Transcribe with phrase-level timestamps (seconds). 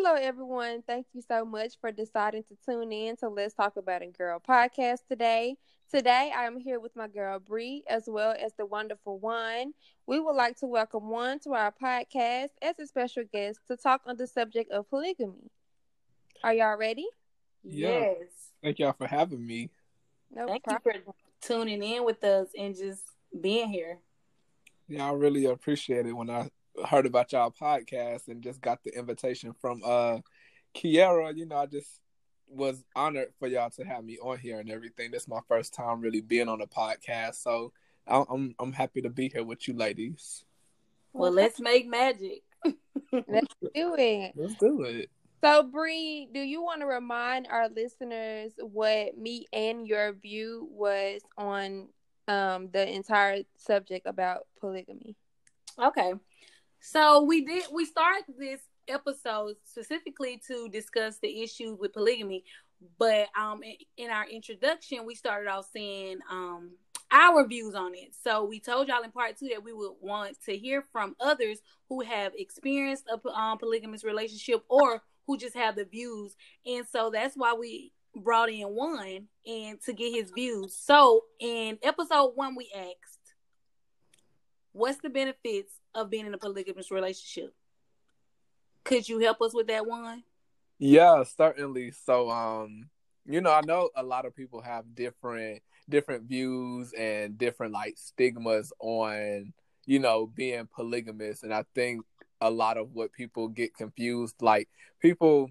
[0.00, 0.80] Hello, everyone.
[0.86, 4.40] Thank you so much for deciding to tune in to Let's Talk About a Girl
[4.48, 5.56] podcast today.
[5.92, 9.72] Today, I am here with my girl Bree as well as the wonderful one.
[10.06, 14.02] We would like to welcome one to our podcast as a special guest to talk
[14.06, 15.50] on the subject of polygamy.
[16.44, 17.08] Are y'all ready?
[17.64, 17.88] Yeah.
[17.88, 18.52] Yes.
[18.62, 19.68] Thank y'all for having me.
[20.30, 20.94] No Thank problem.
[20.94, 23.02] you for tuning in with us and just
[23.40, 23.98] being here.
[24.86, 26.50] Yeah, I really appreciate it when I
[26.86, 30.18] heard about y'all podcast and just got the invitation from uh
[30.74, 31.36] Kiera.
[31.36, 32.00] You know, I just
[32.46, 35.10] was honored for y'all to have me on here and everything.
[35.10, 37.72] This is my first time really being on a podcast, so
[38.06, 40.44] I'm I'm happy to be here with you, ladies.
[41.12, 42.42] Well, let's make magic.
[43.12, 44.32] let's do it.
[44.36, 45.10] Let's do it.
[45.42, 51.20] So, Bree, do you want to remind our listeners what me and your view was
[51.36, 51.88] on
[52.26, 55.14] um, the entire subject about polygamy?
[55.78, 56.14] Okay.
[56.80, 62.44] So we did we started this episode specifically to discuss the issue with polygamy,
[62.98, 63.60] but um
[63.96, 66.70] in, our introduction we started off saying um
[67.10, 68.14] our views on it.
[68.22, 71.60] So we told y'all in part two that we would want to hear from others
[71.88, 76.36] who have experienced a um, polygamous relationship or who just have the views.
[76.66, 80.74] And so that's why we brought in one and to get his views.
[80.74, 83.17] So in episode one, we asked,
[84.78, 87.52] "What's the benefits of being in a polygamous relationship?"
[88.84, 90.22] Could you help us with that one?
[90.78, 91.90] Yeah, certainly.
[91.90, 92.88] So, um,
[93.26, 97.96] you know, I know a lot of people have different different views and different like
[97.96, 99.52] stigmas on,
[99.86, 102.02] you know, being polygamous, and I think
[102.40, 104.68] a lot of what people get confused, like
[105.00, 105.50] people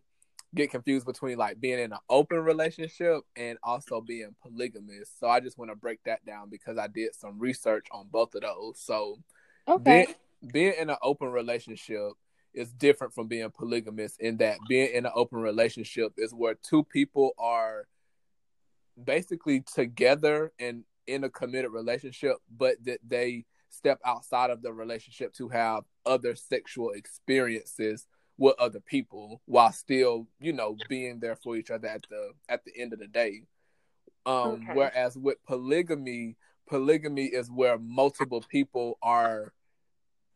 [0.55, 5.11] get confused between like being in an open relationship and also being polygamous.
[5.19, 8.33] So I just want to break that down because I did some research on both
[8.35, 8.79] of those.
[8.79, 9.19] So
[9.67, 10.05] okay.
[10.05, 12.13] being, being in an open relationship
[12.53, 16.83] is different from being polygamous in that being in an open relationship is where two
[16.83, 17.87] people are
[19.01, 25.33] basically together and in a committed relationship, but that they step outside of the relationship
[25.33, 31.55] to have other sexual experiences with other people while still, you know, being there for
[31.55, 33.43] each other at the at the end of the day.
[34.25, 34.73] Um, okay.
[34.73, 36.35] whereas with polygamy,
[36.67, 39.53] polygamy is where multiple people are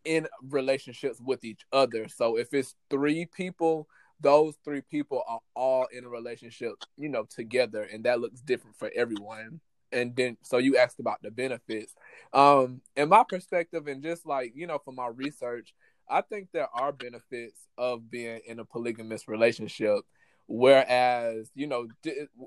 [0.05, 2.07] in relationships with each other.
[2.07, 3.87] So if it's three people,
[4.19, 8.77] those three people are all in a relationship, you know, together, and that looks different
[8.77, 9.59] for everyone.
[9.91, 11.93] And then, so you asked about the benefits.
[12.31, 15.73] Um, in my perspective, and just like you know, from my research,
[16.11, 19.99] I think there are benefits of being in a polygamous relationship.
[20.45, 21.87] Whereas, you know,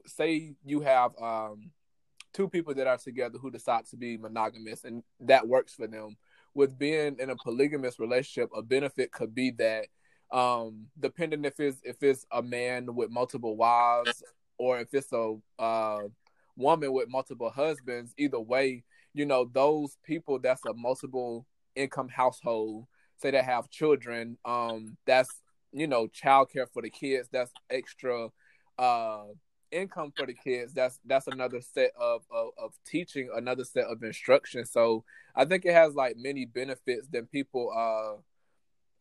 [0.06, 1.70] say you have um,
[2.34, 6.16] two people that are together who decide to be monogamous, and that works for them.
[6.52, 9.86] With being in a polygamous relationship, a benefit could be that,
[10.30, 14.22] um, depending if it's if it's a man with multiple wives
[14.58, 16.02] or if it's a uh,
[16.56, 22.86] woman with multiple husbands, either way, you know, those people that's a multiple income household
[23.24, 25.30] say they have children, um, that's
[25.72, 27.28] you know childcare for the kids.
[27.32, 28.28] That's extra
[28.78, 29.24] uh,
[29.70, 30.72] income for the kids.
[30.72, 34.64] That's that's another set of, of, of teaching, another set of instruction.
[34.66, 38.20] So I think it has like many benefits than people uh,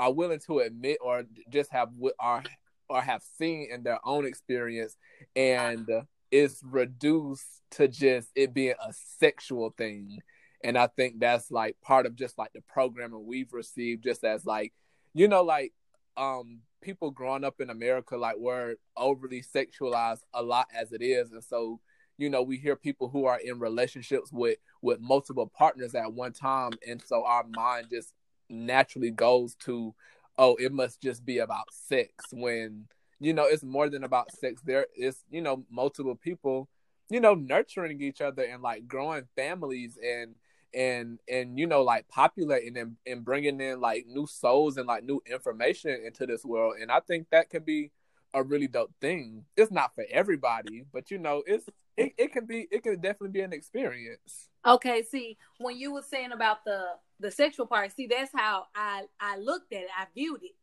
[0.04, 1.90] are willing to admit or just have
[2.20, 2.44] are
[2.90, 4.96] or have seen in their own experience,
[5.36, 5.88] and
[6.32, 10.20] it's reduced to just it being a sexual thing
[10.64, 14.46] and i think that's like part of just like the programming we've received just as
[14.46, 14.74] like
[15.14, 15.74] you know like
[16.18, 21.32] um people growing up in america like we're overly sexualized a lot as it is.
[21.32, 21.80] And so
[22.18, 26.34] you know we hear people who are in relationships with with multiple partners at one
[26.34, 26.72] time.
[26.88, 28.14] And so our mind just
[28.50, 29.94] naturally goes to
[30.38, 32.86] oh it must just be about sex when
[33.20, 34.62] you know it's more than about sex.
[34.64, 36.70] There is you know multiple people
[37.10, 40.36] you know nurturing each other and like growing families and
[40.74, 45.04] and and you know like populating and, and bringing in like new souls and like
[45.04, 47.92] new information into this world and i think that can be
[48.34, 49.46] a really dope thing.
[49.56, 53.30] It's not for everybody but you know it's it, it can be it can definitely
[53.30, 54.50] be an experience.
[54.66, 56.84] Okay see when you were saying about the
[57.20, 60.56] the sexual part see that's how i i looked at it i viewed it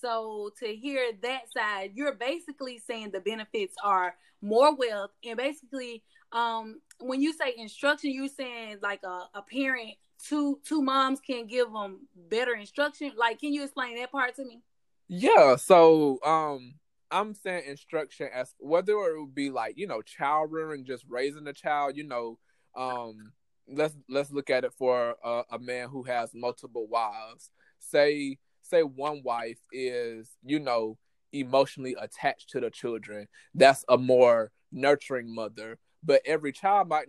[0.00, 6.02] so to hear that side you're basically saying the benefits are more wealth and basically
[6.32, 11.46] um when you say instruction, you're saying like a, a parent, two two moms can
[11.46, 13.12] give them better instruction.
[13.16, 14.62] Like, can you explain that part to me?
[15.08, 15.56] Yeah.
[15.56, 16.74] So, um,
[17.10, 21.46] I'm saying instruction as whether it would be like you know child rearing, just raising
[21.46, 21.96] a child.
[21.96, 22.38] You know,
[22.76, 23.32] um,
[23.68, 27.50] let's let's look at it for a, a man who has multiple wives.
[27.78, 28.38] Say
[28.74, 30.98] say one wife is you know
[31.32, 33.26] emotionally attached to the children.
[33.54, 35.78] That's a more nurturing mother.
[36.02, 37.06] But every child might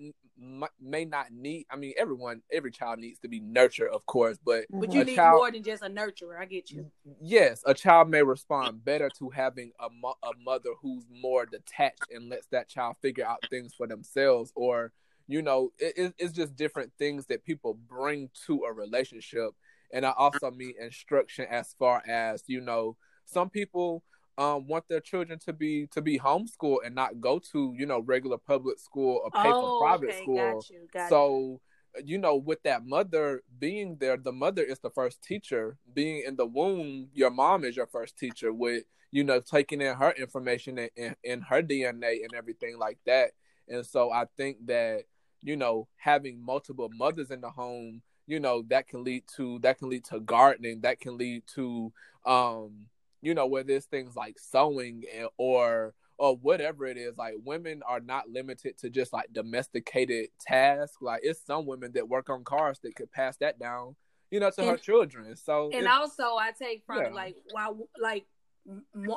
[0.80, 1.66] may not need.
[1.70, 5.16] I mean, everyone, every child needs to be nurtured, of course, but but you need
[5.16, 6.40] child, more than just a nurturer.
[6.40, 6.92] I get you.
[7.22, 12.08] Yes, a child may respond better to having a mo- a mother who's more detached
[12.14, 14.92] and lets that child figure out things for themselves, or
[15.28, 19.52] you know, it, it's just different things that people bring to a relationship.
[19.94, 24.04] And I also mean instruction as far as you know, some people
[24.38, 28.00] um, want their children to be to be homeschooled and not go to you know
[28.00, 30.22] regular public school or pay oh, for private okay.
[30.22, 30.36] school.
[30.38, 31.62] Got you, got so
[32.04, 35.78] you know with that mother being there, the mother is the first teacher.
[35.94, 38.52] Being in the womb, your mom is your first teacher.
[38.52, 42.98] With you know taking in her information and, and, and her DNA and everything like
[43.06, 43.32] that.
[43.70, 45.04] And so I think that
[45.42, 49.78] you know having multiple mothers in the home you know that can lead to that
[49.78, 51.92] can lead to gardening that can lead to
[52.26, 52.88] um
[53.26, 55.04] you know, where there's things like sewing
[55.38, 57.18] or or whatever it is.
[57.18, 60.98] Like women are not limited to just like domesticated tasks.
[61.02, 63.96] Like it's some women that work on cars that could pass that down,
[64.30, 65.36] you know, to and, her children.
[65.36, 67.10] So and also I take from yeah.
[67.10, 68.28] like while like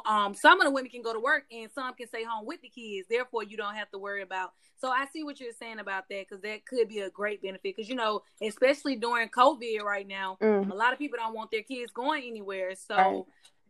[0.06, 2.60] um some of the women can go to work and some can stay home with
[2.60, 5.78] the kids therefore you don't have to worry about so i see what you're saying
[5.78, 9.82] about that because that could be a great benefit because you know especially during covid
[9.82, 10.70] right now mm.
[10.70, 13.24] a lot of people don't want their kids going anywhere so right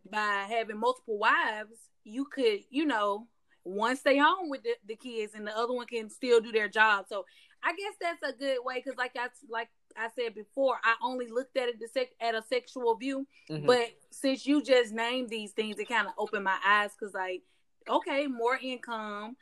[0.09, 3.27] by having multiple wives, you could, you know,
[3.63, 6.69] one stay home with the, the kids and the other one can still do their
[6.69, 7.05] job.
[7.07, 7.25] So
[7.63, 11.27] I guess that's a good way because, like I like I said before, I only
[11.27, 13.27] looked at it sec- at a sexual view.
[13.49, 13.65] Mm-hmm.
[13.65, 17.41] But since you just named these things, it kind of opened my eyes because, like,
[17.89, 19.35] okay, more income.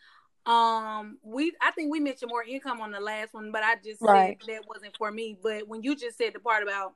[0.46, 4.02] Um, we I think we mentioned more income on the last one, but I just
[4.02, 4.38] right.
[4.40, 5.38] said that wasn't for me.
[5.42, 6.94] But when you just said the part about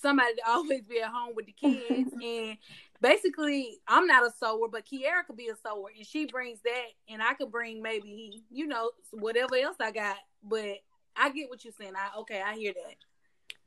[0.00, 2.12] somebody to always be at home with the kids.
[2.22, 2.56] and
[3.00, 6.86] basically, I'm not a sewer, but Kiera could be a sewer, and she brings that,
[7.08, 10.16] and I could bring maybe you know whatever else I got.
[10.42, 10.78] But
[11.18, 11.94] I get what you're saying.
[11.96, 12.96] I okay, I hear that.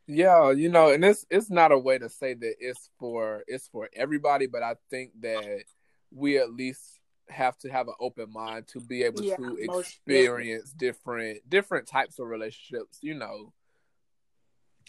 [0.08, 3.68] Yeah, you know, and it's it's not a way to say that it's for it's
[3.68, 5.64] for everybody, but I think that
[6.12, 7.00] we at least
[7.30, 12.20] have to have an open mind to be able yeah, to experience different different types
[12.20, 13.54] of relationships, you know.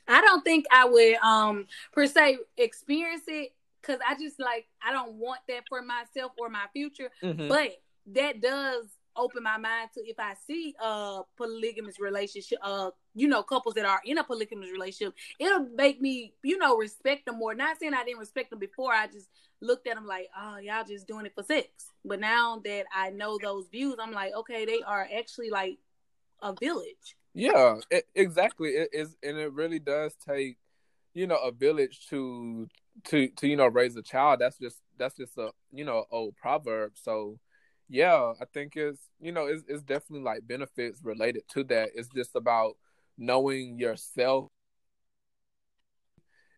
[0.08, 4.92] I don't think I would um per se experience it because I just like I
[4.92, 7.10] don't want that for myself or my future.
[7.22, 7.48] Mm-hmm.
[7.48, 7.76] But
[8.14, 8.86] that does
[9.16, 13.84] open my mind to if I see a polygamous relationship, uh, you know, couples that
[13.84, 17.54] are in a polygamous relationship, it'll make me, you know, respect them more.
[17.54, 19.28] Not saying I didn't respect them before, I just
[19.60, 21.68] looked at them like, oh, y'all just doing it for sex.
[22.04, 25.78] But now that I know those views, I'm like, okay, they are actually like
[26.42, 27.16] a village.
[27.34, 28.70] Yeah, it, exactly.
[28.70, 30.58] It is, and it really does take,
[31.14, 32.68] you know, a village to
[33.04, 34.40] to to you know raise a child.
[34.40, 36.92] That's just that's just a you know old proverb.
[36.94, 37.38] So,
[37.92, 41.90] yeah, I think it's you know it's, it's definitely like benefits related to that.
[41.94, 42.76] It's just about
[43.18, 44.50] knowing yourself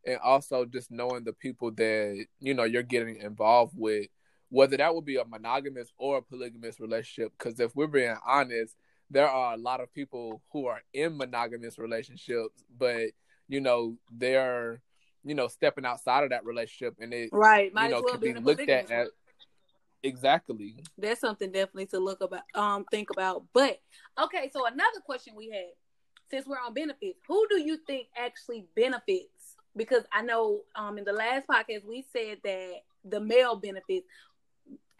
[0.06, 4.06] and also just knowing the people that you know you're getting involved with
[4.50, 8.76] whether that would be a monogamous or a polygamous relationship because if we're being honest
[9.10, 13.10] there are a lot of people who are in monogamous relationships, but
[13.48, 14.80] you know they're
[15.24, 18.20] you know stepping outside of that relationship, and it right Might you know well can
[18.20, 19.08] be looked at as
[20.04, 20.76] exactly.
[20.98, 23.44] That's something definitely to look about, um, think about.
[23.52, 23.80] But
[24.22, 25.72] okay, so another question we had,
[26.30, 29.56] since we're on benefits, who do you think actually benefits?
[29.76, 34.06] Because I know um in the last podcast we said that the male benefits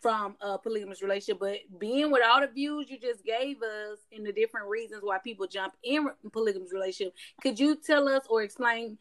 [0.03, 4.27] from a polygamous relationship, but being with all the views you just gave us and
[4.27, 8.99] the different reasons why people jump in polygamous relationship, could you tell us or explain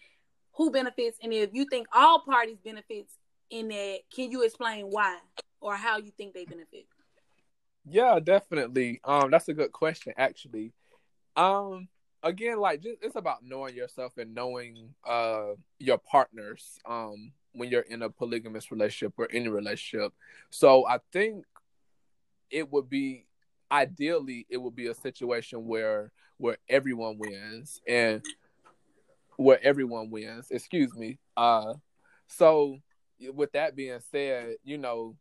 [0.54, 3.18] who benefits and if you think all parties benefits
[3.50, 5.18] in that, can you explain why
[5.64, 6.86] or how you think they benefit?
[7.86, 9.02] Yeah, definitely.
[9.04, 10.74] Um, that's a good question, actually.
[11.36, 11.88] Um,
[12.22, 16.80] again, like just, it's about knowing yourself and knowing uh your partners.
[16.86, 20.12] Um, when you're in a polygamous relationship or any relationship.
[20.50, 21.46] So I think
[22.50, 23.26] it would be
[23.72, 28.24] ideally it would be a situation where where everyone wins and
[29.38, 30.48] where everyone wins.
[30.52, 31.20] Excuse me.
[31.38, 31.74] Uh
[32.28, 32.80] so
[33.34, 35.16] with that being said, you know,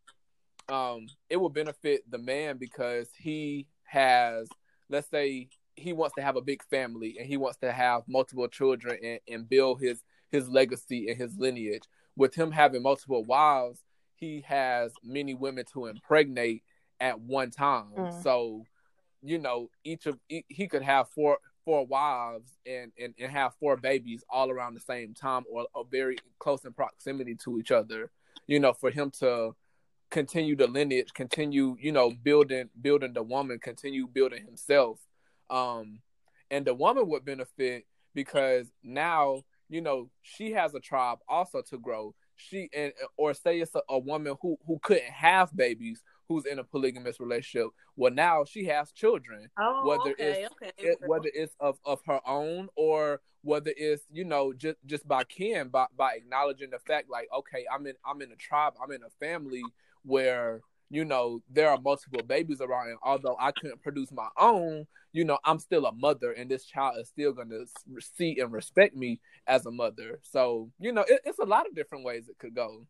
[0.68, 4.48] um it will benefit the man because he has
[4.88, 8.46] let's say he wants to have a big family and he wants to have multiple
[8.48, 11.82] children and, and build his his legacy and his lineage
[12.16, 13.80] with him having multiple wives,
[14.14, 16.62] he has many women to impregnate
[17.00, 17.88] at one time.
[17.96, 18.22] Mm.
[18.22, 18.64] So,
[19.22, 23.76] you know, each of he could have four four wives and, and and have four
[23.76, 28.10] babies all around the same time or, or very close in proximity to each other.
[28.46, 29.54] you know, for him to
[30.12, 35.00] continue the lineage, continue, you know, building building the woman, continue building himself.
[35.50, 36.00] Um
[36.50, 41.78] and the woman would benefit because now, you know, she has a tribe also to
[41.78, 42.14] grow.
[42.36, 46.58] She and or say it's a, a woman who who couldn't have babies who's in
[46.58, 47.70] a polygamous relationship.
[47.96, 49.48] Well, now she has children.
[49.58, 50.72] Oh, whether okay, it's okay.
[50.78, 55.24] it, whether it's of, of her own or whether it's you know just just by
[55.24, 58.92] kin by by acknowledging the fact like okay I'm in I'm in a tribe I'm
[58.92, 59.62] in a family
[60.04, 64.86] where you know there are multiple babies around and although I couldn't produce my own
[65.12, 67.64] you know I'm still a mother and this child is still gonna
[68.00, 71.74] see and respect me as a mother so you know it, it's a lot of
[71.74, 72.86] different ways it could go.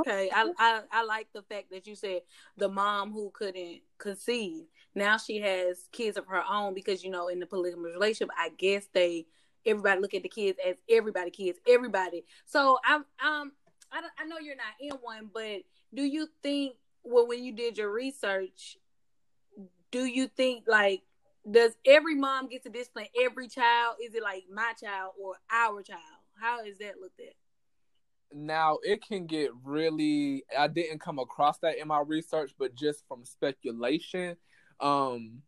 [0.00, 2.20] Okay, I, I I like the fact that you said
[2.58, 7.28] the mom who couldn't conceive now she has kids of her own because you know
[7.28, 9.26] in the polygamous relationship I guess they
[9.64, 12.24] everybody look at the kids as everybody kids everybody.
[12.44, 13.52] So I'm um
[13.90, 15.62] I I know you're not in one, but
[15.94, 18.76] do you think well when you did your research,
[19.90, 21.02] do you think like
[21.50, 23.96] does every mom get to discipline every child?
[24.04, 26.00] Is it like my child or our child?
[26.40, 27.34] How is that looked at?
[28.32, 33.02] now it can get really i didn't come across that in my research but just
[33.08, 34.36] from speculation
[34.80, 35.40] um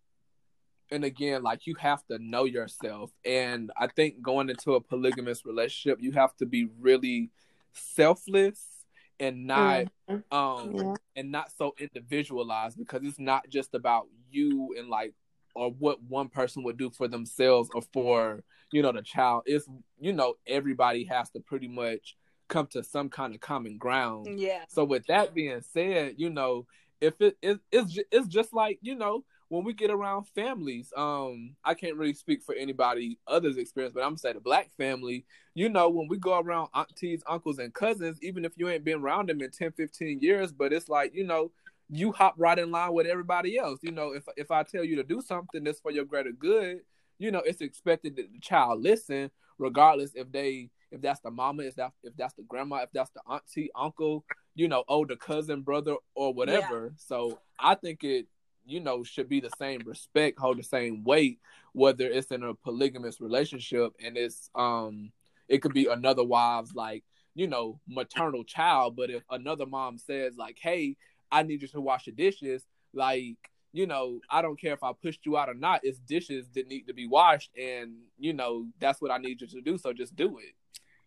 [0.91, 5.45] and again like you have to know yourself and i think going into a polygamous
[5.45, 7.31] relationship you have to be really
[7.73, 8.80] selfless
[9.21, 10.25] and not Mhm.
[10.33, 10.97] um Yeah.
[11.17, 15.15] and not so individualized because it's not just about you and like
[15.55, 19.67] or what one person would do for themselves or for you know the child it's
[20.01, 22.17] you know everybody has to pretty much
[22.49, 24.65] come to some kind of common ground Yeah.
[24.69, 26.67] so with that being said, you know,
[27.01, 30.93] if it, it it's it's just like you know when we get around families.
[30.97, 34.71] Um, I can't really speak for anybody others' experience, but I'm gonna say the black
[34.79, 35.27] family.
[35.55, 39.01] You know, when we go around aunties, uncles, and cousins, even if you ain't been
[39.01, 41.51] around them in 10, 15 years, but it's like you know
[41.91, 43.81] you hop right in line with everybody else.
[43.83, 46.81] You know, if if I tell you to do something that's for your greater good,
[47.19, 51.65] you know, it's expected that the child listen, regardless if they if that's the mama,
[51.65, 55.63] if that if that's the grandma, if that's the auntie, uncle, you know, older cousin,
[55.63, 56.93] brother, or whatever.
[56.97, 58.27] So I think it,
[58.71, 61.41] you know, should be the same respect, hold the same weight,
[61.73, 65.11] whether it's in a polygamous relationship and it's um
[65.49, 67.03] it could be another wives like,
[67.35, 68.95] you know, maternal child.
[68.95, 70.97] But if another mom says like, Hey,
[71.33, 73.37] I need you to wash the dishes, like
[73.73, 75.81] you know, I don't care if I pushed you out or not.
[75.85, 79.47] It's dishes that need to be washed, and you know that's what I need you
[79.47, 79.79] to do.
[79.79, 80.55] So just do it.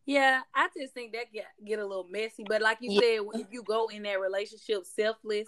[0.05, 2.43] Yeah, I just think that get get a little messy.
[2.47, 3.01] But like you Yeah.
[3.01, 5.47] said, if you go in that relationship selfless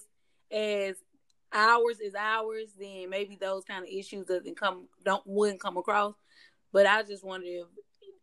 [0.51, 0.95] as
[1.55, 6.13] ours is ours, then maybe those kind of issues doesn't come don't wouldn't come across.
[6.71, 7.65] But I just wonder if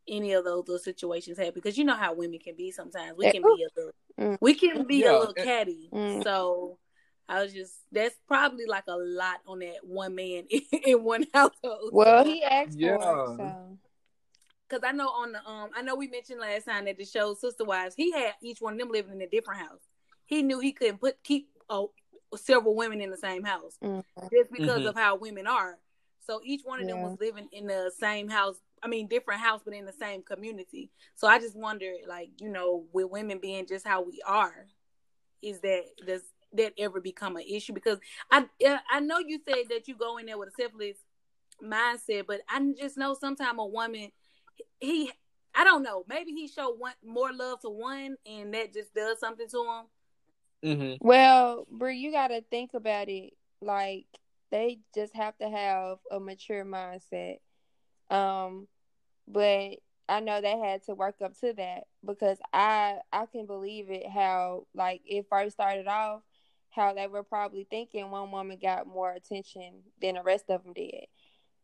[0.07, 3.17] any of those little situations happen because you know how women can be sometimes.
[3.17, 4.37] We can be a little Mm.
[4.43, 5.89] we can be Yeah, a little and- catty.
[5.91, 6.23] Mm.
[6.23, 6.77] So
[7.29, 10.45] I was just that's probably like a lot on that one man
[10.85, 11.91] in one household.
[11.93, 12.99] Well, he asked Yeah.
[12.99, 13.79] for it, so
[14.69, 17.33] Cause I know on the um I know we mentioned last time that the show
[17.35, 19.81] Sister Wives, he had each one of them living in a different house.
[20.27, 21.85] He knew he couldn't put keep uh,
[22.37, 24.03] several women in the same house mm.
[24.33, 24.89] just because Mhm.
[24.89, 25.79] of how women are.
[26.21, 28.57] So each one of them was living in the same house.
[28.83, 30.91] I mean, different house, but in the same community.
[31.15, 34.67] So I just wonder, like, you know, with women being just how we are,
[35.43, 36.23] is that does
[36.53, 37.73] that ever become an issue?
[37.73, 37.99] Because
[38.31, 38.47] I
[38.91, 40.99] I know you said that you go in there with a selfless
[41.63, 44.11] mindset, but I just know sometimes a woman,
[44.81, 45.11] he,
[45.55, 49.19] I don't know, maybe he showed one more love to one, and that just does
[49.21, 49.85] something to him.
[50.65, 51.07] Mm-hmm.
[51.07, 53.35] Well, Bree, you got to think about it.
[53.61, 54.07] Like
[54.51, 57.39] they just have to have a mature mindset.
[58.11, 58.69] Um,
[59.29, 59.77] but
[60.09, 64.09] I know they had to work up to that because I I can believe it
[64.09, 66.23] how like it first started off
[66.71, 70.73] how they were probably thinking one woman got more attention than the rest of them
[70.75, 71.07] did.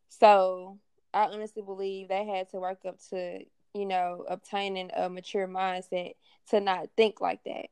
[0.09, 0.79] So
[1.15, 3.41] I honestly believe they had to work up to
[3.75, 6.15] you know obtaining a mature mindset
[6.51, 7.67] to not think like that.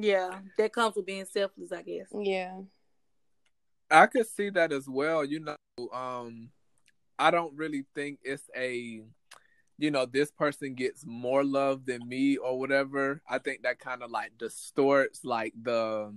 [0.00, 2.06] Yeah, that comes with being selfless, I guess.
[2.12, 2.60] Yeah.
[3.90, 5.24] I could see that as well.
[5.24, 6.50] You know, um,
[7.18, 9.02] I don't really think it's a,
[9.78, 13.20] you know, this person gets more love than me or whatever.
[13.28, 16.14] I think that kind of like distorts like the,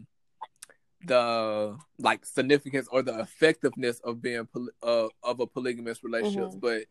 [1.06, 6.52] the like significance or the effectiveness of being poly- uh, of a polygamous relationship.
[6.52, 6.62] Mhm.
[6.62, 6.84] But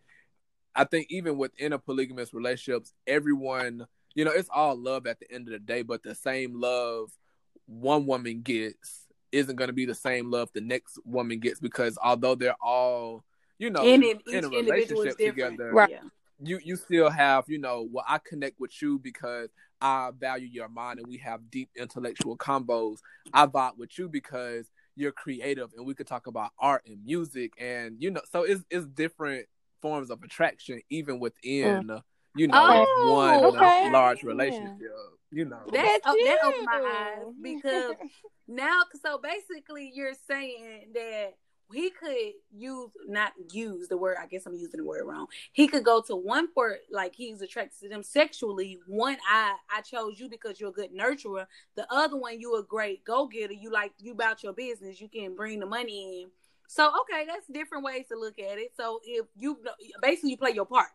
[0.75, 5.31] I think even within a polygamous relationships, everyone, you know, it's all love at the
[5.33, 5.83] end of the day.
[5.83, 7.11] But the same love
[7.67, 11.99] one woman gets isn't going to be the same love the next woman gets because
[12.03, 13.25] although they're all,
[13.59, 15.91] you know, and it, in each a individual relationship together, Right.
[15.91, 16.03] Yeah.
[16.43, 20.69] you you still have, you know, well, I connect with you because I value your
[20.69, 22.99] mind and we have deep intellectual combos.
[23.33, 27.53] I vibe with you because you're creative and we could talk about art and music
[27.59, 29.47] and you know so it's it's different
[29.83, 32.03] forms of attraction even within mm.
[32.35, 33.91] You know oh, one okay.
[33.91, 34.89] large relationship yeah.
[35.31, 35.61] you know.
[35.73, 37.95] That's, oh, that opened my eyes because
[38.49, 41.35] now so basically you're saying that
[41.73, 45.27] he could use not use the word i guess i'm using the word wrong.
[45.53, 48.79] He could go to one for like he's attracted to them sexually.
[48.87, 51.47] One i i chose you because you're a good nurturer.
[51.77, 53.55] The other one you a great go-getter.
[53.55, 55.01] You like you about your business.
[55.01, 56.31] You can bring the money in.
[56.69, 58.73] So okay that's different ways to look at it.
[58.77, 59.59] So if you
[60.03, 60.89] basically you play your part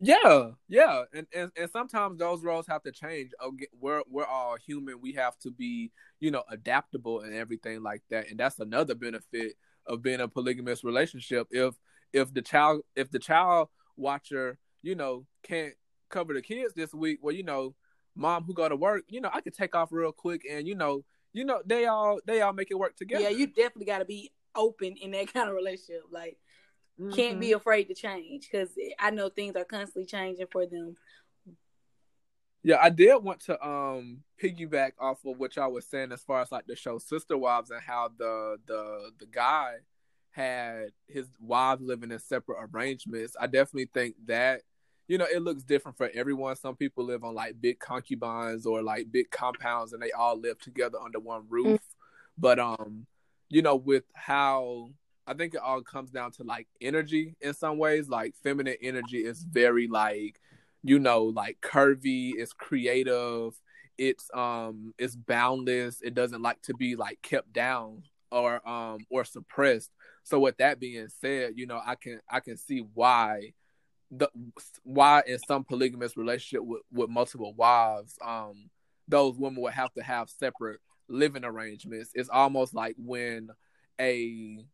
[0.00, 3.32] yeah, yeah, and, and and sometimes those roles have to change.
[3.38, 5.00] Oh, we're we're all human.
[5.00, 8.30] We have to be, you know, adaptable and everything like that.
[8.30, 11.48] And that's another benefit of being a polygamous relationship.
[11.50, 11.74] If
[12.14, 15.74] if the child if the child watcher, you know, can't
[16.08, 17.74] cover the kids this week, well, you know,
[18.16, 20.74] mom who go to work, you know, I could take off real quick, and you
[20.74, 21.04] know,
[21.34, 23.24] you know, they all they all make it work together.
[23.24, 26.38] Yeah, you definitely got to be open in that kind of relationship, like
[27.00, 27.14] Mm-hmm.
[27.14, 27.56] Can't be mm-hmm.
[27.56, 30.96] afraid to change because I know things are constantly changing for them.
[32.62, 36.42] Yeah, I did want to um piggyback off of what y'all was saying as far
[36.42, 39.76] as like the show Sister Wives and how the the the guy
[40.32, 43.34] had his wives living in separate arrangements.
[43.40, 44.60] I definitely think that
[45.08, 46.54] you know it looks different for everyone.
[46.56, 50.58] Some people live on like big concubines or like big compounds and they all live
[50.60, 51.66] together under one roof.
[51.66, 51.76] Mm-hmm.
[52.36, 53.06] But um
[53.48, 54.90] you know with how
[55.30, 58.08] I think it all comes down to like energy in some ways.
[58.08, 60.40] Like feminine energy is very like,
[60.82, 63.54] you know, like curvy, it's creative,
[63.96, 69.24] it's um it's boundless, it doesn't like to be like kept down or um or
[69.24, 69.92] suppressed.
[70.24, 73.52] So with that being said, you know, I can I can see why
[74.10, 74.28] the
[74.82, 78.68] why in some polygamous relationship with, with multiple wives, um,
[79.06, 82.10] those women would have to have separate living arrangements.
[82.14, 83.50] It's almost like when
[84.00, 84.64] a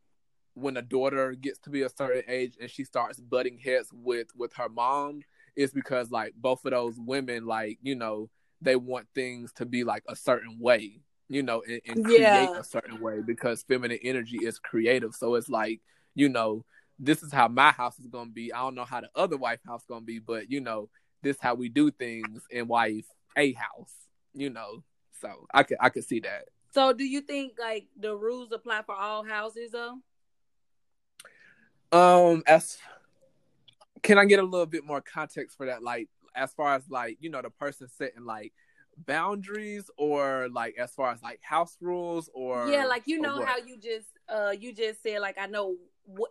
[0.56, 4.28] when a daughter gets to be a certain age and she starts butting heads with
[4.34, 5.20] with her mom
[5.54, 8.30] is because like both of those women like you know
[8.62, 12.58] they want things to be like a certain way you know and, and create yeah.
[12.58, 15.14] a certain way because feminine energy is creative.
[15.14, 15.80] So it's like
[16.14, 16.64] you know
[16.98, 18.52] this is how my house is gonna be.
[18.52, 20.88] I don't know how the other wife house is gonna be but you know
[21.22, 23.92] this how we do things in wife a house
[24.34, 24.82] you know.
[25.20, 26.44] So i could i could see that.
[26.72, 29.98] So do you think like the rules apply for all houses though
[31.92, 32.78] um, as
[34.02, 35.82] can I get a little bit more context for that?
[35.82, 38.52] Like, as far as like you know, the person setting like
[38.98, 43.56] boundaries, or like as far as like house rules, or yeah, like you know how
[43.58, 45.76] you just uh you just said like I know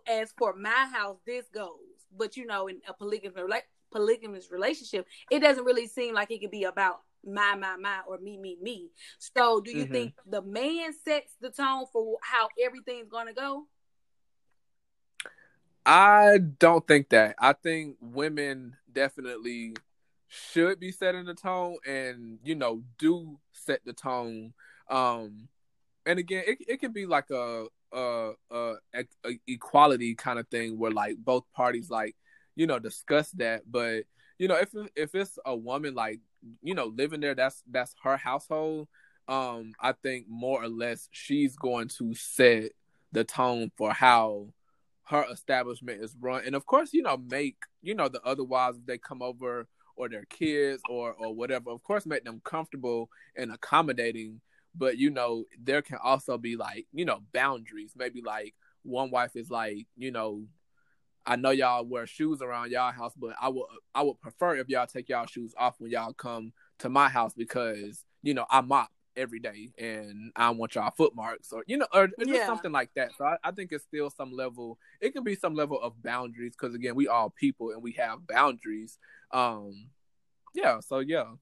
[0.06, 1.78] as for my house this goes,
[2.16, 6.40] but you know in a polygamous like polygamous relationship, it doesn't really seem like it
[6.40, 8.90] could be about my my my or me me me.
[9.18, 9.92] So, do you mm-hmm.
[9.92, 13.66] think the man sets the tone for how everything's gonna go?
[15.86, 17.36] I don't think that.
[17.40, 19.74] I think women definitely
[20.28, 24.52] should be setting the tone and you know do set the tone
[24.90, 25.48] um
[26.06, 28.74] and again it, it can be like a, a, a
[29.46, 32.16] equality kind of thing where like both parties like
[32.56, 34.04] you know discuss that but
[34.38, 36.20] you know if if it's a woman like
[36.62, 38.88] you know living there that's that's her household
[39.28, 42.72] um i think more or less she's going to set
[43.12, 44.48] the tone for how
[45.06, 46.42] her establishment is run.
[46.44, 50.08] And of course you know make you know the other wives they come over or
[50.08, 54.40] their kids or or whatever of course make them comfortable and accommodating.
[54.74, 57.92] But you know there can also be like you know boundaries.
[57.96, 60.44] Maybe like one wife is like you know
[61.26, 64.68] I know y'all wear shoes around y'all house, but I would I would prefer if
[64.68, 68.60] y'all take y'all shoes off when y'all come to my house because you know I
[68.60, 72.46] mop every day and I want y'all foot marks or you know or, or just
[72.46, 73.10] something like that.
[73.16, 76.54] So I, I, think it's still some level it can be some level of boundaries
[76.58, 78.98] because again we all people and we have boundaries.
[79.32, 79.88] Um
[80.54, 81.32] yeah, so yeah.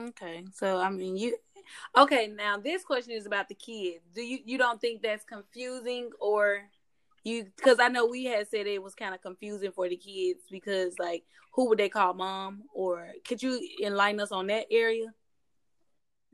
[0.00, 0.44] Okay.
[0.54, 1.36] So I mean you
[1.96, 4.04] okay, now this question is about the kids.
[4.14, 6.62] Do you you don't think that's confusing or
[7.24, 10.40] you because I know we had said it was kind of confusing for the kids
[10.50, 15.06] because like who would they call mom or could you enlighten us on that area?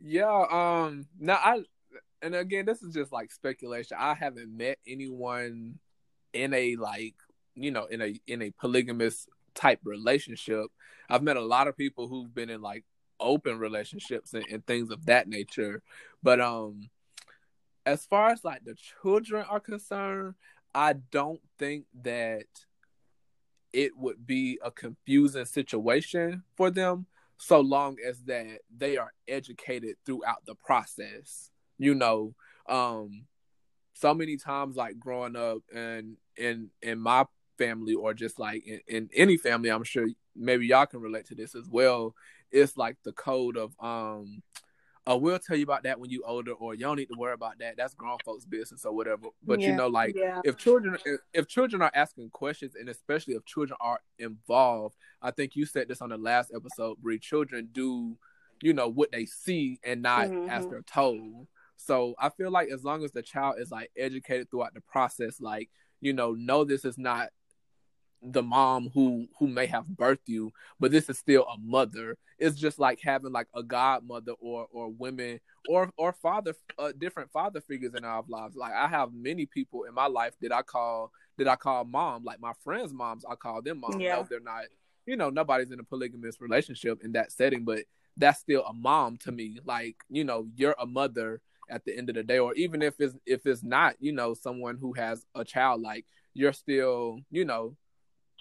[0.05, 1.63] Yeah, um now I
[2.23, 3.97] and again this is just like speculation.
[4.01, 5.79] I haven't met anyone
[6.33, 7.15] in a like,
[7.55, 10.67] you know, in a in a polygamous type relationship.
[11.09, 12.85] I've met a lot of people who've been in like
[13.21, 15.83] open relationships and, and things of that nature.
[16.23, 16.91] But um
[17.87, 20.35] as far as like the children are concerned,
[20.75, 22.47] I don't think that
[23.73, 27.07] it would be a confusing situation for them
[27.39, 31.51] so long as that they are educated throughout the process.
[31.79, 32.35] You know,
[32.69, 33.25] um,
[33.95, 37.27] so many times like growing up and in in my
[37.59, 41.35] family or just like in, in any family, I'm sure maybe y'all can relate to
[41.35, 42.15] this as well.
[42.51, 44.43] It's like the code of um
[45.11, 47.33] uh, we'll tell you about that when you older, or you don't need to worry
[47.33, 47.77] about that.
[47.77, 49.29] That's grown folks' business or whatever.
[49.45, 49.69] But yeah.
[49.69, 50.41] you know, like yeah.
[50.45, 55.33] if children if, if, children are asking questions, and especially if children are involved, I
[55.33, 57.19] think you said this on the last episode, Bree.
[57.19, 58.17] Children do,
[58.63, 60.49] you know, what they see and not mm-hmm.
[60.49, 61.49] as they're told.
[61.77, 65.41] So I feel like as long as the child is like educated throughout the process,
[65.41, 65.69] like
[66.01, 67.31] you know, know this is not
[68.23, 72.17] the mom who who may have birthed you but this is still a mother.
[72.39, 77.31] It's just like having like a godmother or or women or or father uh, different
[77.31, 78.57] father figures in our lives.
[78.57, 82.25] Like i have many people in my life that i call that i call mom.
[82.25, 84.01] Like my friends moms i call them mom.
[84.01, 84.17] Yeah.
[84.17, 84.65] no, they're not
[85.07, 87.81] you know nobody's in a polygamous relationship in that setting but
[88.17, 89.59] that's still a mom to me.
[89.65, 92.95] Like you know you're a mother at the end of the day or even if
[93.01, 96.05] it's if it's not you know someone who has a child like
[96.35, 97.77] you're still you know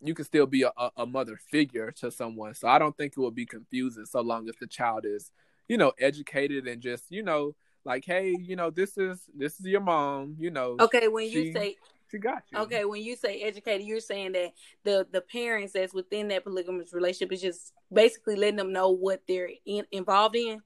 [0.01, 2.53] you can still be a, a mother figure to someone.
[2.53, 5.31] So I don't think it will be confusing so long as the child is,
[5.67, 9.65] you know, educated and just, you know, like, hey, you know, this is this is
[9.65, 10.77] your mom, you know.
[10.79, 11.75] Okay, when she, you say
[12.09, 12.59] she got you.
[12.59, 16.93] Okay, when you say educated, you're saying that the the parents that's within that polygamous
[16.93, 20.61] relationship is just basically letting them know what they're in, involved in.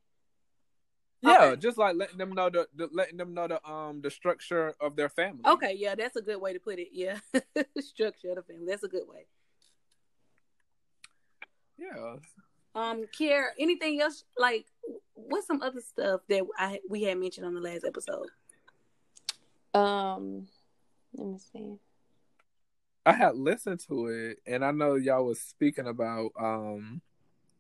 [1.22, 1.62] Yeah, okay.
[1.62, 4.96] just like letting them know the, the, letting them know the um the structure of
[4.96, 5.42] their family.
[5.46, 6.90] Okay, yeah, that's a good way to put it.
[6.92, 7.20] Yeah,
[7.80, 8.66] structure of the family.
[8.68, 9.26] That's a good way.
[11.78, 12.16] Yeah.
[12.76, 14.26] Um, Care, anything else?
[14.38, 14.66] Like,
[15.14, 18.28] what's some other stuff that I we had mentioned on the last episode?
[19.74, 20.48] Um,
[21.16, 21.80] let me see.
[23.06, 27.02] I had listened to it, and I know y'all was speaking about um,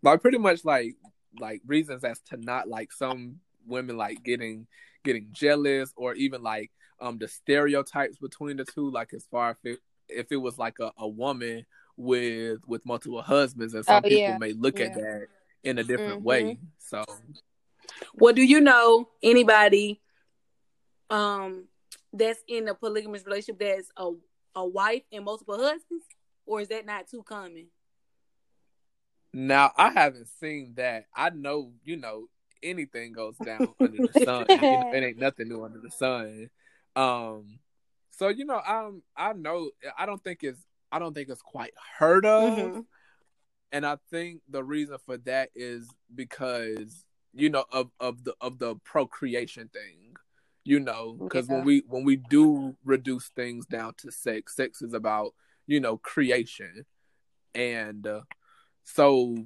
[0.02, 0.96] like pretty much like
[1.39, 4.67] like reasons as to not like some women like getting
[5.04, 9.58] getting jealous or even like um the stereotypes between the two like as far if
[9.63, 11.65] it, if it was like a, a woman
[11.97, 14.38] with with multiple husbands and some oh, people yeah.
[14.38, 14.86] may look yeah.
[14.86, 15.28] at that
[15.63, 16.23] in a different mm-hmm.
[16.23, 17.04] way so
[18.15, 20.01] well do you know anybody
[21.10, 21.67] um
[22.13, 24.12] that's in a polygamous relationship that's a
[24.56, 26.06] a wife and multiple husbands
[26.45, 27.67] or is that not too common
[29.36, 31.08] now I haven't seen that.
[31.13, 32.28] I know, you know,
[32.65, 34.45] anything goes down under the sun.
[34.49, 36.49] you know, it ain't nothing new under the sun.
[36.95, 37.60] Um,
[38.12, 41.73] so you know, um, I know I don't think it's I don't think it's quite
[41.97, 42.80] heard of, mm-hmm.
[43.71, 48.60] and I think the reason for that is because you know of of the of
[48.60, 50.15] the procreation thing.
[50.67, 51.58] You know, because yeah.
[51.58, 55.34] when we when we do reduce things down to sex, sex is about
[55.67, 56.86] you know creation,
[57.54, 58.21] and uh,
[58.84, 59.45] so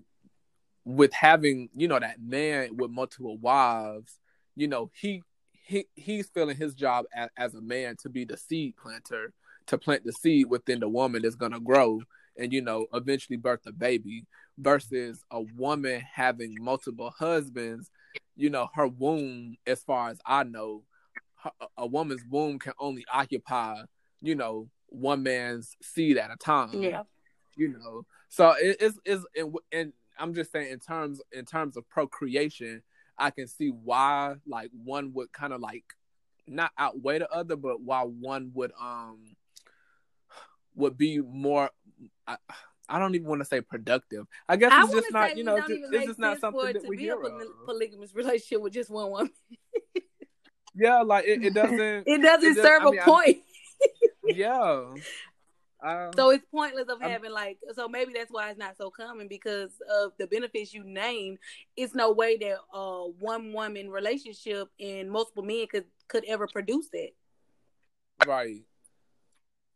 [0.89, 4.19] with having you know that man with multiple wives
[4.55, 5.21] you know he
[5.51, 9.31] he he's feeling his job as, as a man to be the seed planter
[9.67, 12.01] to plant the seed within the woman that's going to grow
[12.37, 14.25] and you know eventually birth a baby
[14.57, 17.91] versus a woman having multiple husbands
[18.35, 20.81] you know her womb as far as i know
[21.43, 23.79] her, a woman's womb can only occupy
[24.21, 26.81] you know one man's seed at a time.
[26.81, 27.03] Yeah.
[27.55, 31.77] You know so it, it's it's and, and I'm just saying in terms in terms
[31.77, 32.83] of procreation,
[33.17, 35.85] I can see why like one would kind of like
[36.47, 39.19] not outweigh the other, but why one would um
[40.75, 41.69] would be more.
[42.27, 42.37] I,
[42.87, 44.25] I don't even want to say productive.
[44.47, 46.97] I guess it's I just not, you know, it's, it's just not something that we
[46.97, 49.29] hear a polygamous relationship with just one woman.
[50.75, 51.79] yeah, like it, it doesn't.
[52.07, 53.37] it doesn't it serve I mean, a point.
[54.23, 54.85] yeah,
[55.81, 58.89] um, so it's pointless of I'm, having like so maybe that's why it's not so
[58.89, 61.37] common because of the benefits you named.
[61.77, 66.89] It's no way that uh one woman relationship and multiple men could could ever produce
[66.89, 67.11] that.
[68.27, 68.63] Right.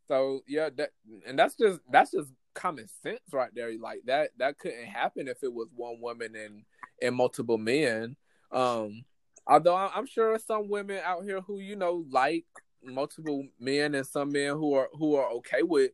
[0.10, 0.90] So yeah, that
[1.26, 3.72] and that's just that's just common sense right there.
[3.80, 6.64] Like that that couldn't happen if it was one woman and
[7.02, 8.18] and multiple men.
[8.52, 9.06] Um
[9.48, 12.46] although I'm sure some women out here who you know like
[12.86, 15.92] multiple men and some men who are who are okay with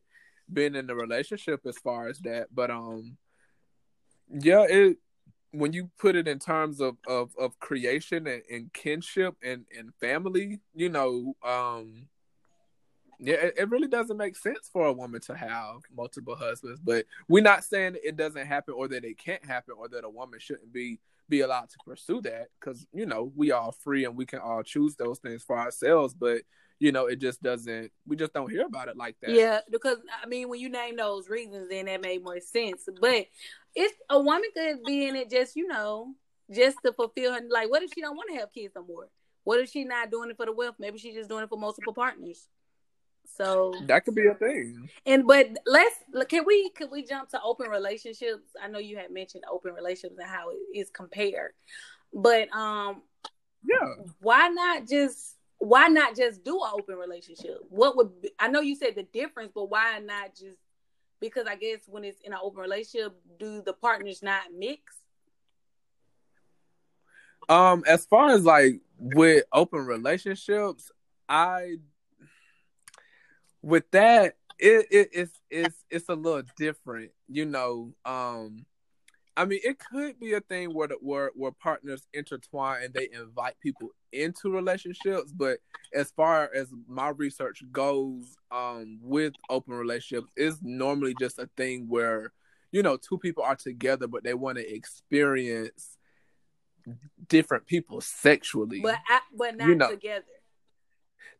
[0.52, 2.48] being in the relationship as far as that.
[2.52, 3.16] But um
[4.28, 4.98] yeah, it
[5.52, 9.92] when you put it in terms of of, of creation and, and kinship and, and
[10.00, 12.08] family, you know, um
[13.22, 16.80] yeah, it, it, really doesn't make sense for a woman to have multiple husbands.
[16.80, 20.08] But we're not saying it doesn't happen or that it can't happen or that a
[20.08, 24.16] woman shouldn't be be allowed to pursue that because you know we are free and
[24.16, 26.14] we can all choose those things for ourselves.
[26.14, 26.42] But
[26.80, 27.92] you know, it just doesn't.
[28.06, 29.30] We just don't hear about it like that.
[29.30, 32.88] Yeah, because I mean, when you name those reasons, then that made more sense.
[33.00, 33.26] But
[33.74, 36.14] it's a woman could be in it just, you know,
[36.50, 37.40] just to fulfill her.
[37.48, 39.08] Like, what if she don't want to have kids no more?
[39.44, 40.76] What if she not doing it for the wealth?
[40.78, 42.48] Maybe she's just doing it for multiple partners.
[43.36, 44.88] So that could be a thing.
[45.04, 45.94] And but let's
[46.28, 48.50] can we can we jump to open relationships?
[48.60, 51.52] I know you had mentioned open relationships and how it is compared,
[52.12, 53.02] but um,
[53.62, 57.58] yeah, why not just why not just do an open relationship?
[57.68, 60.56] What would be, I know you said the difference, but why not just
[61.20, 64.80] because I guess when it's in an open relationship, do the partners not mix?
[67.50, 70.90] Um, as far as like with open relationships,
[71.28, 71.76] I
[73.60, 77.92] with that it, it it's it's it's a little different, you know.
[78.06, 78.64] Um,
[79.40, 83.08] I mean, it could be a thing where the, where where partners intertwine and they
[83.10, 85.60] invite people into relationships, but
[85.94, 91.86] as far as my research goes, um, with open relationships, it's normally just a thing
[91.88, 92.34] where
[92.70, 95.96] you know two people are together, but they want to experience
[97.26, 98.98] different people sexually, but
[99.34, 100.26] but not you know, together.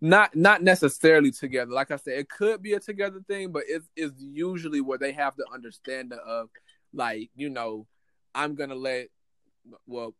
[0.00, 1.72] Not not necessarily together.
[1.72, 5.12] Like I said, it could be a together thing, but it's it's usually where they
[5.12, 6.48] have the understanding of
[6.92, 7.86] like you know
[8.34, 9.08] i'm gonna let
[9.86, 10.14] well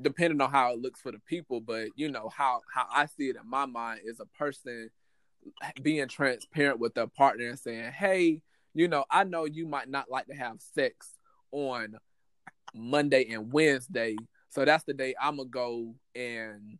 [0.00, 3.28] depending on how it looks for the people but you know how how i see
[3.28, 4.90] it in my mind is a person
[5.82, 8.40] being transparent with their partner and saying hey
[8.72, 11.10] you know i know you might not like to have sex
[11.52, 11.94] on
[12.74, 14.16] monday and wednesday
[14.48, 16.78] so that's the day i'm gonna go and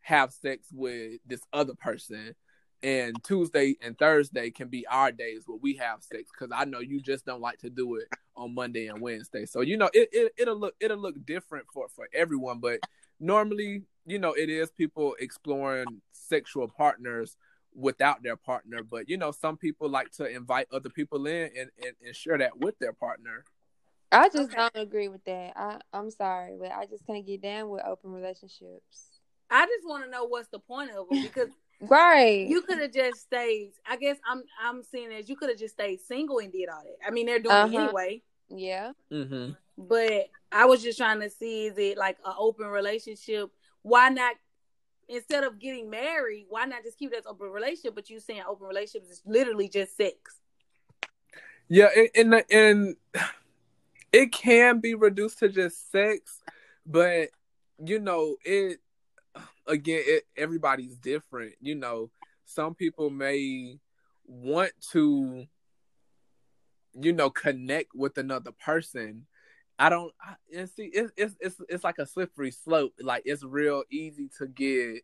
[0.00, 2.34] have sex with this other person
[2.82, 6.80] and Tuesday and Thursday can be our days where we have sex because I know
[6.80, 9.46] you just don't like to do it on Monday and Wednesday.
[9.46, 12.80] So you know it, it it'll look it'll look different for for everyone, but
[13.20, 17.36] normally you know it is people exploring sexual partners
[17.74, 18.82] without their partner.
[18.82, 22.38] But you know some people like to invite other people in and and, and share
[22.38, 23.44] that with their partner.
[24.12, 24.56] I just okay.
[24.56, 25.52] don't agree with that.
[25.56, 29.20] I I'm sorry, but I just can't get down with open relationships.
[29.50, 31.48] I just want to know what's the point of them because
[31.88, 32.46] Right.
[32.46, 33.72] You could have just stayed.
[33.86, 36.82] I guess I'm I'm seeing as you could have just stayed single and did all
[36.82, 37.06] that.
[37.06, 37.72] I mean, they're doing uh-huh.
[37.72, 38.22] it anyway.
[38.48, 38.92] Yeah.
[39.12, 39.52] Mm-hmm.
[39.76, 43.50] But I was just trying to see is it like an open relationship?
[43.82, 44.36] Why not
[45.08, 46.46] instead of getting married?
[46.48, 47.94] Why not just keep that open relationship?
[47.94, 50.16] But you saying open relationships is literally just sex.
[51.68, 52.96] Yeah, and and
[54.12, 56.40] it can be reduced to just sex,
[56.86, 57.30] but
[57.84, 58.80] you know it
[59.66, 61.54] again, it, everybody's different.
[61.60, 62.10] You know,
[62.44, 63.78] some people may
[64.26, 65.46] want to,
[66.94, 69.26] you know, connect with another person.
[69.78, 70.12] I don't.
[70.54, 72.92] and see, it's it's it's it's like a slippery slope.
[73.00, 75.02] Like it's real easy to get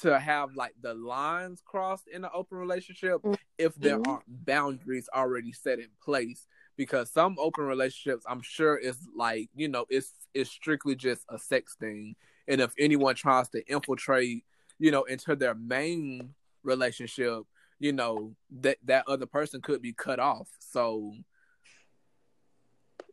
[0.00, 3.34] to have like the lines crossed in an open relationship mm-hmm.
[3.58, 4.10] if there mm-hmm.
[4.10, 6.46] aren't boundaries already set in place
[6.76, 11.38] because some open relationships i'm sure is like you know it's it's strictly just a
[11.38, 12.14] sex thing
[12.52, 14.44] and if anyone tries to infiltrate,
[14.78, 17.44] you know, into their main relationship,
[17.78, 20.48] you know, that that other person could be cut off.
[20.58, 21.14] So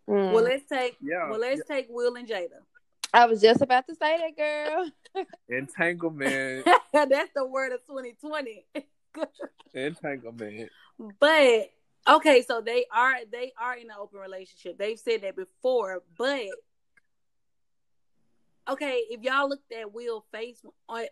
[0.10, 0.34] mm.
[0.34, 1.76] Well let's take yeah, well let's yeah.
[1.76, 2.60] take Will and Jada.
[3.14, 5.26] I was just about to say that girl.
[5.50, 6.68] Entanglement.
[6.94, 8.66] That's the word of 2020.
[9.74, 10.70] Entanglement.
[11.18, 11.72] But
[12.10, 14.78] okay, so they are they are in an open relationship.
[14.78, 16.44] They've said that before, but
[18.72, 20.64] okay, if y'all looked at Will face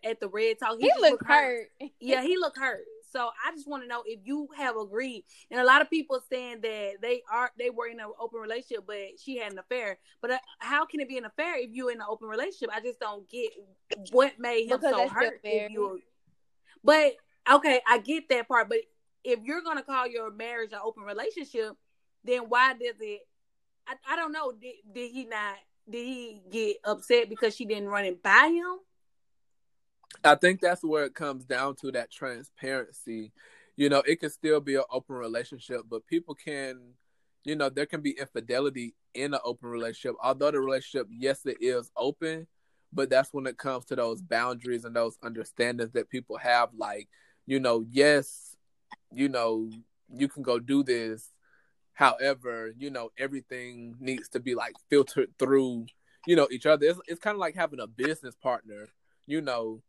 [0.03, 1.69] at the Red Talk, he, he looked hurt.
[1.79, 1.91] hurt.
[1.99, 2.83] yeah, he looked hurt.
[3.11, 5.23] So I just want to know if you have agreed.
[5.49, 8.83] And a lot of people saying that they are they were in an open relationship,
[8.85, 9.97] but she had an affair.
[10.21, 12.69] But uh, how can it be an affair if you're in an open relationship?
[12.73, 13.51] I just don't get
[14.11, 15.41] what made him because so hurt.
[16.83, 17.13] But
[17.49, 18.69] okay, I get that part.
[18.69, 18.79] But
[19.23, 21.73] if you're gonna call your marriage an open relationship,
[22.23, 23.21] then why does it?
[23.87, 24.51] I, I don't know.
[24.51, 25.55] Did, did he not?
[25.89, 28.79] Did he get upset because she didn't run it by him?
[30.23, 33.31] I think that's where it comes down to that transparency.
[33.75, 36.93] You know, it can still be an open relationship, but people can,
[37.43, 40.15] you know, there can be infidelity in an open relationship.
[40.23, 42.47] Although the relationship, yes, it is open,
[42.91, 46.69] but that's when it comes to those boundaries and those understandings that people have.
[46.75, 47.07] Like,
[47.45, 48.55] you know, yes,
[49.13, 49.69] you know,
[50.11, 51.29] you can go do this,
[51.97, 55.87] However, you know, everything needs to be like filtered through,
[56.27, 56.85] you know, each other.
[56.85, 58.89] It's, it's kind of like having a business partner.
[59.25, 59.81] You know,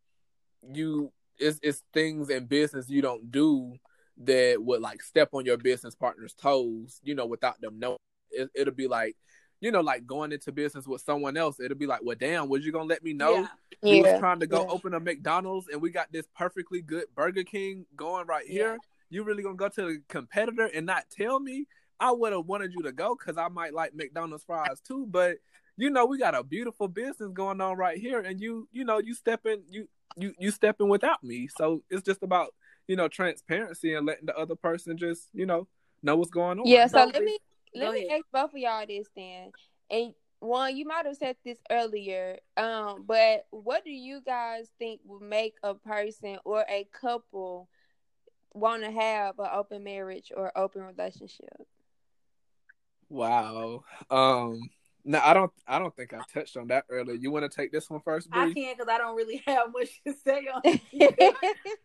[0.73, 3.75] you it's it's things in business you don't do
[4.23, 7.97] that would like step on your business partner's toes, you know, without them knowing.
[8.31, 9.15] It, it'll be like,
[9.61, 11.59] you know, like going into business with someone else.
[11.59, 13.41] It'll be like, well, damn, was you gonna let me know?
[13.41, 13.47] Yeah.
[13.83, 14.71] We Yeah, was trying to go yeah.
[14.71, 18.79] open a McDonald's, and we got this perfectly good Burger King going right here.
[19.11, 21.67] You really gonna go to the competitor and not tell me?
[21.99, 25.37] I would have wanted you to go because I might like McDonald's fries too, but
[25.77, 28.99] you know we got a beautiful business going on right here, and you you know
[28.99, 31.47] you stepping you you you stepping without me.
[31.47, 32.53] So it's just about
[32.87, 35.67] you know transparency and letting the other person just you know
[36.01, 36.65] know what's going on.
[36.65, 37.37] Yeah, so So let me
[37.75, 39.51] let me ask both of y'all this then.
[39.91, 45.01] And one, you might have said this earlier, um, but what do you guys think
[45.03, 47.67] would make a person or a couple
[48.53, 51.67] want to have an open marriage or open relationship?
[53.09, 53.83] Wow.
[54.09, 54.61] Um.
[55.05, 55.51] No, I don't.
[55.67, 57.15] I don't think I touched on that earlier.
[57.15, 60.01] You want to take this Juan first, I can't because I don't really have much
[60.05, 60.81] to say on it.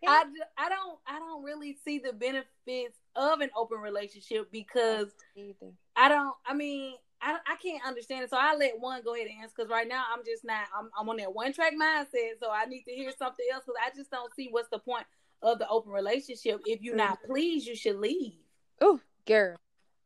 [0.07, 5.09] I, ju- I don't I don't really see the benefits of an open relationship because
[5.37, 5.73] Either.
[5.97, 6.35] I don't.
[6.45, 8.31] I mean, I I can't understand it.
[8.31, 10.67] So I let one go ahead and answer because right now I'm just not.
[10.77, 12.41] I'm I'm on that one track mindset.
[12.41, 15.07] So I need to hear something else because I just don't see what's the point
[15.41, 16.61] of the open relationship.
[16.67, 18.35] If you're not pleased, you should leave.
[18.81, 19.57] Oh, girl.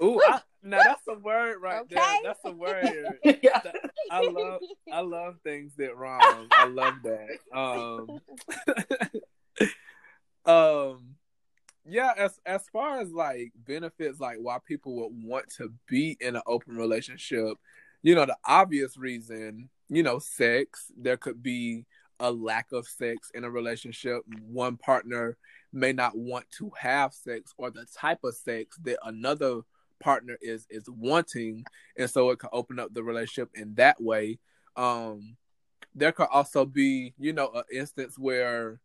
[0.03, 2.03] Ooh, I, now that's a word right there.
[2.23, 3.19] That's a word.
[3.43, 3.61] yeah.
[4.11, 4.61] I love
[4.93, 6.49] I love things that rhyme.
[6.53, 7.39] I love that.
[7.57, 8.21] Um
[10.53, 11.15] um
[11.85, 16.37] yeah, as as far as like benefits like why people would want to be in
[16.37, 17.57] an open relationship,
[18.03, 21.87] you know, the obvious reason, you know, sex, there could be
[22.21, 24.23] a lack of sex in a relationship.
[24.47, 25.37] One partner
[25.73, 29.61] may not want to have sex or the type of sex that another
[30.01, 31.65] partner is is wanting
[31.97, 34.39] and so it could open up the relationship in that way.
[34.77, 35.37] Um
[35.95, 38.81] there could also be you know an instance where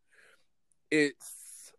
[0.90, 1.72] it's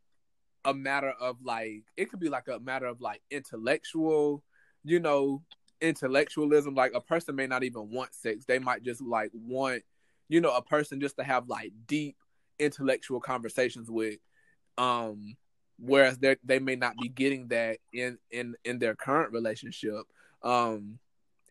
[0.64, 4.44] a matter of like it could be like a matter of like intellectual
[4.84, 5.42] you know
[5.82, 6.76] intellectualism.
[6.76, 8.46] Like a person may not even want sex.
[8.46, 9.84] They might just like want
[10.28, 12.16] you know a person just to have like deep
[12.60, 14.18] intellectual conversations with
[14.78, 15.36] um
[15.78, 20.04] whereas they they may not be getting that in in in their current relationship.
[20.42, 21.00] Um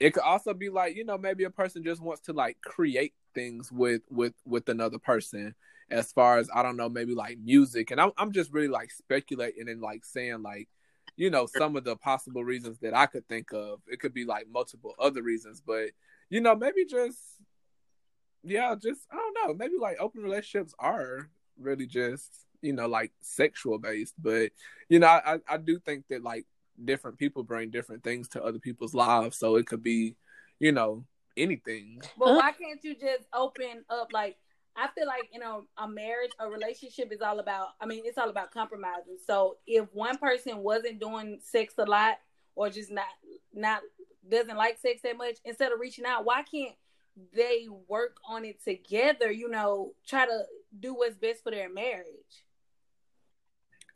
[0.01, 3.15] it could also be like you know maybe a person just wants to like create
[3.35, 5.55] things with with with another person.
[5.91, 7.91] As far as i don't know maybe like music.
[7.91, 10.69] And i'm, I'm just really like speculating and like saying like
[11.17, 13.81] you know some of the possible reasons that i could think of.
[13.87, 15.63] It could be like multiple other reasons.
[15.65, 15.91] But
[16.31, 17.19] you know maybe just
[18.43, 19.55] yeah just i don't know.
[19.55, 24.51] Maybe like open relationships are really just you know like sexual based but
[24.89, 26.47] you know I, I do think that like
[26.85, 30.17] different people bring different things to other people's lives so it could be
[30.59, 31.05] you know
[31.37, 34.09] anything But why can't you just open up?
[34.13, 34.37] Like,
[34.77, 37.69] I feel like you know, a marriage, a relationship is all about.
[37.81, 39.19] I mean, it's all about compromising.
[39.27, 42.19] So if one person wasn't doing sex a lot,
[42.57, 43.05] or just not
[43.53, 43.81] not
[44.29, 46.75] doesn't like sex that much, instead of reaching out, why can't
[47.35, 49.31] they work on it together?
[49.31, 50.43] You know, try to
[50.79, 52.44] do what's best for their marriage.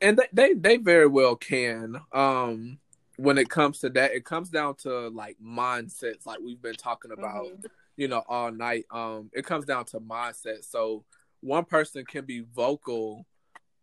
[0.01, 2.79] And they, they they very well can um
[3.17, 4.11] when it comes to that.
[4.13, 7.65] It comes down to like mindsets like we've been talking about Mhm.
[7.97, 8.85] you know all night.
[8.91, 10.63] Um it comes down to mindset.
[10.63, 11.03] So
[11.41, 13.25] one person can be vocal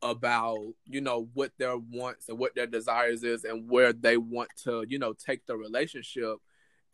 [0.03, 4.51] about you know what their wants and what their desires is and where they want
[4.65, 6.37] to you know take the relationship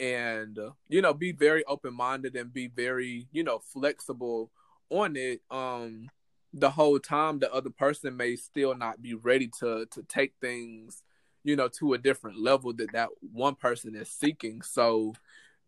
[0.01, 0.59] and
[0.89, 4.51] you know be very open-minded and be very you know flexible
[4.91, 5.41] on it.
[5.51, 6.09] Um
[6.53, 11.03] the whole time the other person may still not be ready to to take things
[11.45, 14.63] you know to a different level that that one person is seeking.
[14.63, 15.15] So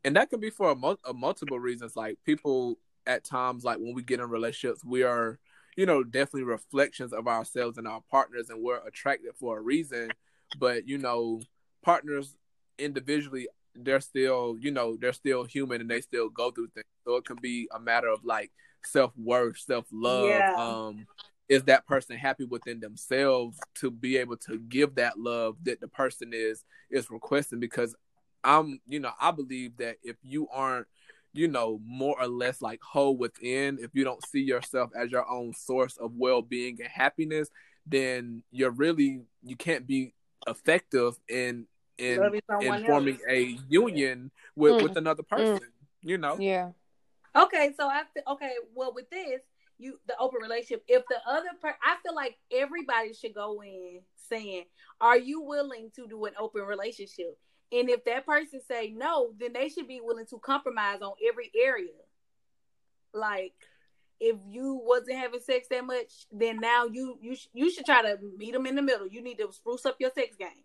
[0.04, 1.96] and that can be for a, mul- a multiple reasons.
[1.96, 5.38] Like people at times like when we get in relationships we are
[5.76, 10.10] you know definitely reflections of ourselves and our partners and we're attracted for a reason.
[10.58, 11.40] But you know
[11.82, 12.36] partners
[12.78, 16.86] individually they're still you know they're still human and they still go through things.
[17.04, 18.52] So it can be a matter of like
[18.86, 20.52] self-worth self-love Yeah.
[20.56, 21.06] um
[21.48, 25.88] is that person happy within themselves to be able to give that love that the
[25.88, 27.94] person is is requesting because
[28.44, 30.86] i'm you know i believe that if you aren't
[31.32, 35.28] you know more or less like whole within if you don't see yourself as your
[35.28, 37.48] own source of well-being and happiness
[37.86, 40.14] then you're really you can't be
[40.46, 41.66] effective in
[41.98, 42.18] in
[42.60, 43.22] in forming else.
[43.28, 44.82] a union with Mm.
[44.82, 45.60] with another person
[46.02, 46.70] you know Yeah.
[47.36, 48.52] Okay, so I feel okay.
[48.74, 49.40] Well, with this,
[49.78, 50.84] you the open relationship.
[50.86, 54.64] If the other per, I feel like everybody should go in saying,
[55.00, 57.38] "Are you willing to do an open relationship?"
[57.72, 61.50] And if that person say no, then they should be willing to compromise on every
[61.60, 61.90] area.
[63.12, 63.54] Like,
[64.20, 68.02] if you wasn't having sex that much, then now you you sh- you should try
[68.02, 69.08] to meet them in the middle.
[69.08, 70.64] You need to spruce up your sex game.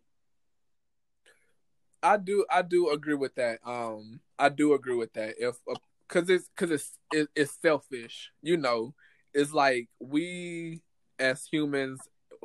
[2.01, 3.59] I do I do agree with that.
[3.65, 5.35] Um I do agree with that.
[5.37, 5.75] If a,
[6.09, 8.31] because it's because it's it, it's selfish.
[8.41, 8.93] You know,
[9.33, 10.81] it's like we
[11.19, 11.99] as humans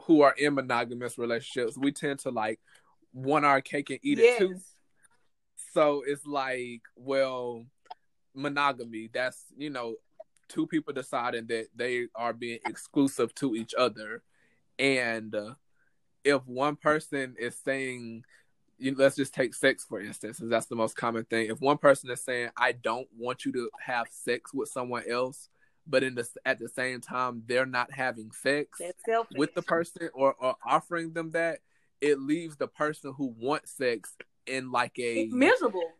[0.04, 2.60] who are in monogamous relationships, we tend to like
[3.12, 4.40] want our cake and eat yes.
[4.40, 4.56] it too.
[5.72, 7.64] So it's like, well,
[8.34, 9.10] monogamy.
[9.12, 9.96] That's you know,
[10.48, 14.22] two people deciding that they are being exclusive to each other,
[14.78, 15.54] and uh,
[16.24, 18.24] if one person is saying
[18.84, 21.48] you, let's just take sex for instance, and that's the most common thing.
[21.50, 25.48] If one person is saying, "I don't want you to have sex with someone else,"
[25.86, 28.80] but in the at the same time they're not having sex
[29.36, 31.60] with the person or, or offering them that,
[32.00, 34.16] it leaves the person who wants sex
[34.46, 35.90] in like a it's miserable,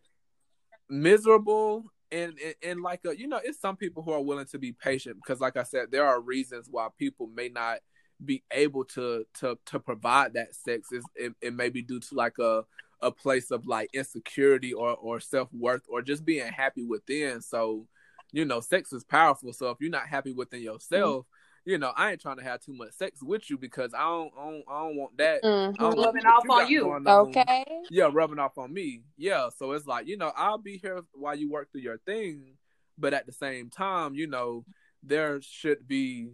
[0.88, 4.58] miserable, and, and and like a you know, it's some people who are willing to
[4.58, 7.78] be patient because, like I said, there are reasons why people may not
[8.24, 12.14] be able to to to provide that sex is it, it may be due to
[12.14, 12.64] like a
[13.00, 17.86] a place of like insecurity or or self-worth or just being happy within so
[18.32, 21.70] you know sex is powerful so if you're not happy within yourself mm-hmm.
[21.70, 24.32] you know i ain't trying to have too much sex with you because i don't
[24.38, 25.82] i don't, I don't want that mm-hmm.
[25.82, 27.06] don't rubbing off on you on.
[27.06, 31.02] okay yeah rubbing off on me yeah so it's like you know i'll be here
[31.12, 32.54] while you work through your thing
[32.96, 34.64] but at the same time you know
[35.02, 36.30] there should be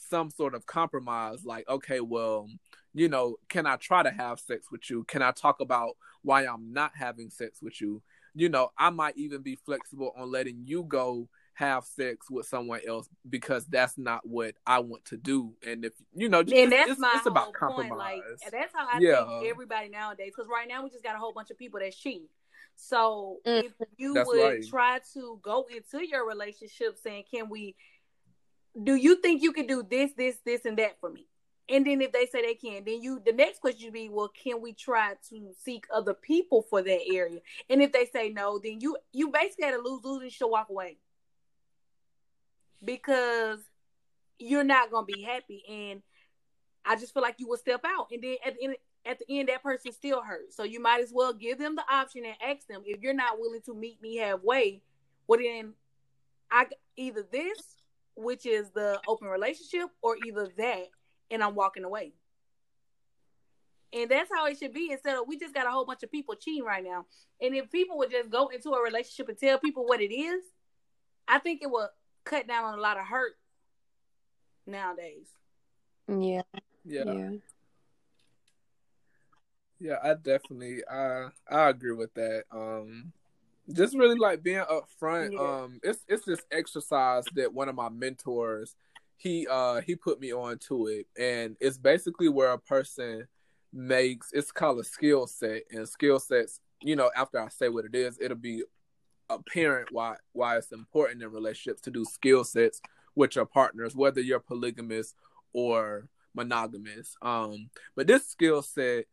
[0.00, 2.48] some sort of compromise like okay well
[2.94, 6.44] you know can i try to have sex with you can i talk about why
[6.44, 8.02] i'm not having sex with you
[8.34, 11.28] you know i might even be flexible on letting you go
[11.60, 15.52] have sex with someone else because that's not what I want to do.
[15.64, 17.90] And if you know, just, and that's it's, my it's about compromise.
[17.90, 17.98] Point.
[17.98, 19.26] Like that's how I yeah.
[19.26, 20.32] think everybody nowadays.
[20.34, 22.22] Because right now we just got a whole bunch of people that cheat
[22.76, 23.64] So mm.
[23.64, 24.66] if you that's would right.
[24.66, 27.76] try to go into your relationship saying, "Can we
[28.82, 31.26] do you think you can do this, this, this, and that for me?
[31.68, 34.28] And then if they say they can, then you the next question should be, well,
[34.28, 37.40] can we try to seek other people for that area?
[37.68, 40.48] And if they say no, then you you basically had to lose lose and should
[40.48, 40.98] walk away
[42.84, 43.60] because
[44.38, 45.62] you're not gonna be happy.
[45.68, 46.02] And
[46.84, 49.38] I just feel like you will step out, and then at the end at the
[49.38, 50.56] end that person still hurts.
[50.56, 53.38] So you might as well give them the option and ask them if you're not
[53.38, 54.82] willing to meet me halfway.
[55.28, 55.74] Well, then
[56.50, 56.66] I
[56.96, 57.79] either this
[58.16, 60.86] which is the open relationship, or either that
[61.30, 62.12] and I'm walking away.
[63.92, 66.10] And that's how it should be instead of we just got a whole bunch of
[66.10, 67.06] people cheating right now.
[67.40, 70.44] And if people would just go into a relationship and tell people what it is,
[71.26, 71.88] I think it would
[72.24, 73.32] cut down on a lot of hurt
[74.66, 75.28] nowadays.
[76.08, 76.42] Yeah.
[76.84, 77.04] Yeah.
[77.04, 77.30] Yeah.
[79.80, 82.44] Yeah, I definitely I I agree with that.
[82.52, 83.12] Um
[83.74, 85.32] just really like being upfront.
[85.32, 85.40] Yeah.
[85.40, 88.74] Um, it's it's this exercise that one of my mentors
[89.20, 93.26] he uh he put me on to it, and it's basically where a person
[93.72, 96.60] makes it's called a skill set, and skill sets.
[96.82, 98.62] You know, after I say what it is, it'll be
[99.28, 102.80] apparent why why it's important in relationships to do skill sets
[103.14, 105.14] with your partners, whether you're polygamous
[105.52, 107.14] or monogamous.
[107.20, 109.04] Um, but this skill set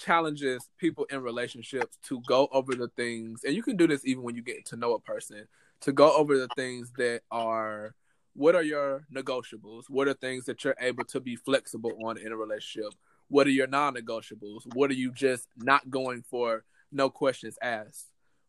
[0.00, 4.22] challenges people in relationships to go over the things, and you can do this even
[4.22, 5.46] when you get to know a person,
[5.82, 7.94] to go over the things that are
[8.34, 9.84] what are your negotiables?
[9.88, 12.94] What are things that you're able to be flexible on in a relationship?
[13.28, 14.62] What are your non negotiables?
[14.74, 16.64] What are you just not going for?
[16.92, 18.06] No questions asked.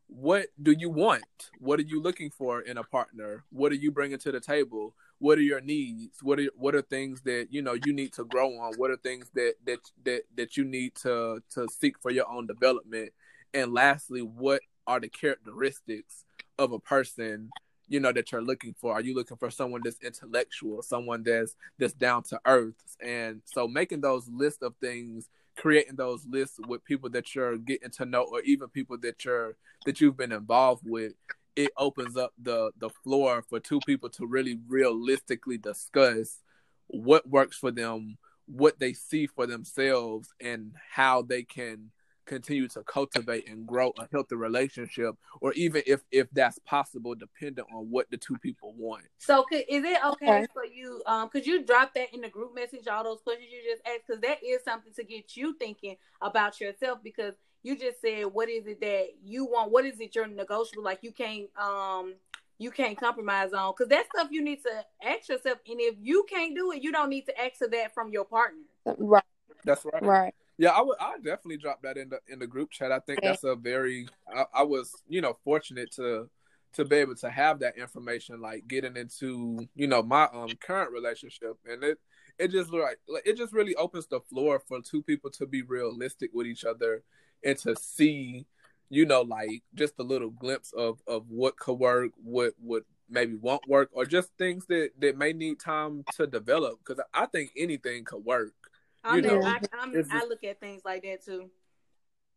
[0.07, 1.23] What do you want?
[1.59, 3.43] What are you looking for in a partner?
[3.49, 4.93] What are you bringing to the table?
[5.21, 6.17] What are your needs?
[6.23, 8.73] What are what are things that you know you need to grow on?
[8.77, 12.47] What are things that that that that you need to to seek for your own
[12.47, 13.11] development?
[13.53, 16.25] And lastly what are the characteristics
[16.57, 17.51] of a person
[17.87, 18.93] you know that you're looking for?
[18.93, 22.97] Are you looking for someone that's intellectual someone that's that's down to earth?
[22.99, 27.91] And so making those lists of things creating those lists with people that you're getting
[27.91, 29.55] to know or even people that you're
[29.85, 31.13] that you've been involved with
[31.55, 36.39] it opens up the the floor for two people to really realistically discuss
[36.87, 41.91] what works for them, what they see for themselves, and how they can
[42.25, 47.65] continue to cultivate and grow a healthy relationship or even if if that's possible depending
[47.75, 49.03] on what the two people want.
[49.17, 52.55] So could, is it okay, for you um could you drop that in the group
[52.55, 54.07] message all those questions you just asked?
[54.07, 57.33] Because that is something to get you thinking about yourself because
[57.63, 59.71] you just said what is it that you want?
[59.71, 60.83] What is it you're negotiable?
[60.83, 62.15] Like you can't um
[62.57, 63.73] you can't compromise on?
[63.75, 65.59] Because that's stuff you need to ask yourself.
[65.67, 68.25] And if you can't do it you don't need to ask for that from your
[68.25, 68.61] partner.
[68.85, 69.23] Right.
[69.63, 70.03] That's right.
[70.03, 70.35] Right.
[70.57, 72.91] Yeah i would i definitely drop that in the in the group chat.
[72.91, 76.29] I think that's a very I, I was you know fortunate to
[76.73, 80.91] to be able to have that information like getting into you know my um current
[80.91, 81.57] relationship.
[81.65, 81.99] And it
[82.39, 86.31] it just like it just really opens the floor for two people to be realistic
[86.33, 87.03] with each other
[87.43, 88.45] and to see
[88.91, 93.35] you know, like just a little glimpse of of what could work, what would maybe
[93.35, 96.77] won't work, or just things that that may need time to develop.
[96.79, 98.53] Because I think anything could work.
[99.01, 99.59] I You know, know, I,
[99.93, 101.49] it's I look at things like that too.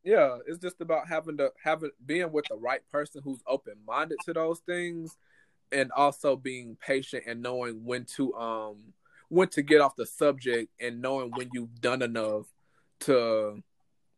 [0.05, 4.19] Yeah, it's just about having to having being with the right person who's open minded
[4.25, 5.17] to those things,
[5.73, 8.77] and also being patient and knowing when to um
[9.29, 12.47] when to get off the subject and knowing when you've done enough
[13.01, 13.61] to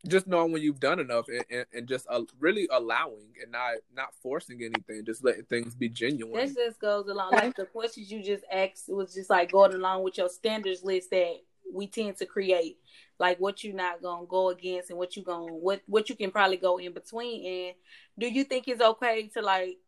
[0.07, 3.75] just knowing when you've done enough and, and, and just uh, really allowing and not
[3.95, 6.35] not forcing anything, just letting things be genuine.
[6.35, 9.75] That just goes along like the questions you just asked it was just like going
[9.75, 11.37] along with your standards list that
[11.73, 12.79] we tend to create.
[13.19, 16.31] Like what you're not gonna go against and what you gonna what what you can
[16.31, 17.47] probably go in between.
[17.47, 17.75] And
[18.19, 19.79] do you think it's okay to like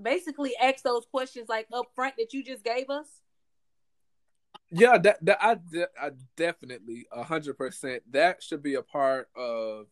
[0.00, 3.06] basically ask those questions like up front that you just gave us?
[4.70, 9.28] Yeah, that that I, de- I definitely a hundred percent that should be a part
[9.36, 9.86] of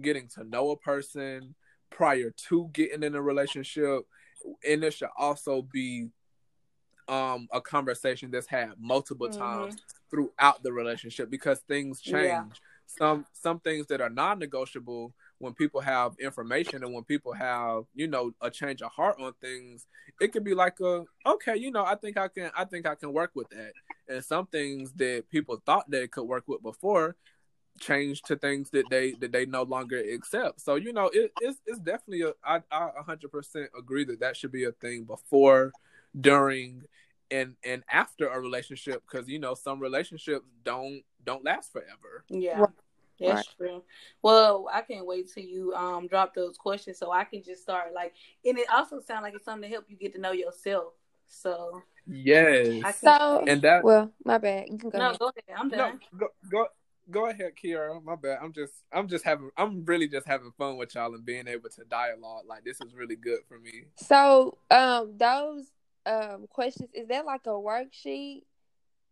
[0.00, 1.54] getting to know a person
[1.90, 4.02] prior to getting in a relationship,
[4.68, 6.08] and it should also be
[7.08, 9.38] um a conversation that's had multiple Mhm.
[9.38, 9.76] times
[10.10, 12.14] throughout the relationship because things change.
[12.24, 12.42] Yeah.
[12.86, 18.06] Some some things that are non-negotiable when people have information and when people have you
[18.06, 19.86] know a change of heart on things
[20.20, 22.94] it could be like a okay you know i think i can i think i
[22.94, 23.72] can work with that.
[24.08, 27.16] And some things that people thought they could work with before
[27.80, 30.60] change to things that they that they no longer accept.
[30.60, 34.52] So you know it, it's it's definitely a i i 100% agree that that should
[34.52, 35.72] be a thing before
[36.18, 36.82] during
[37.30, 42.24] and and after a relationship because you know some relationships don't don't last forever.
[42.28, 42.66] Yeah.
[43.20, 43.28] Right.
[43.28, 43.68] That's Right.
[43.68, 43.82] true.
[44.22, 47.92] Well, I can't wait till you um drop those questions so I can just start
[47.94, 48.14] like
[48.44, 50.92] and it also sounds like it's something to help you get to know yourself.
[51.26, 54.68] So yes I can So, and that well, my bad.
[54.70, 54.98] You can go.
[54.98, 55.18] No, ahead.
[55.18, 55.58] go ahead.
[55.60, 56.00] I'm no done.
[56.16, 56.66] go go
[57.10, 60.76] go ahead kiara my bad i'm just i'm just having i'm really just having fun
[60.76, 64.58] with y'all and being able to dialogue like this is really good for me So,
[64.72, 65.70] um, those
[66.04, 68.42] um questions is that like a worksheet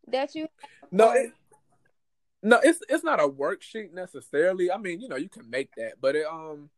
[0.08, 0.48] that you?
[0.90, 1.32] No, it,
[2.44, 4.70] no, it's it's not a worksheet necessarily.
[4.70, 6.70] I mean, you know, you can make that, but it um,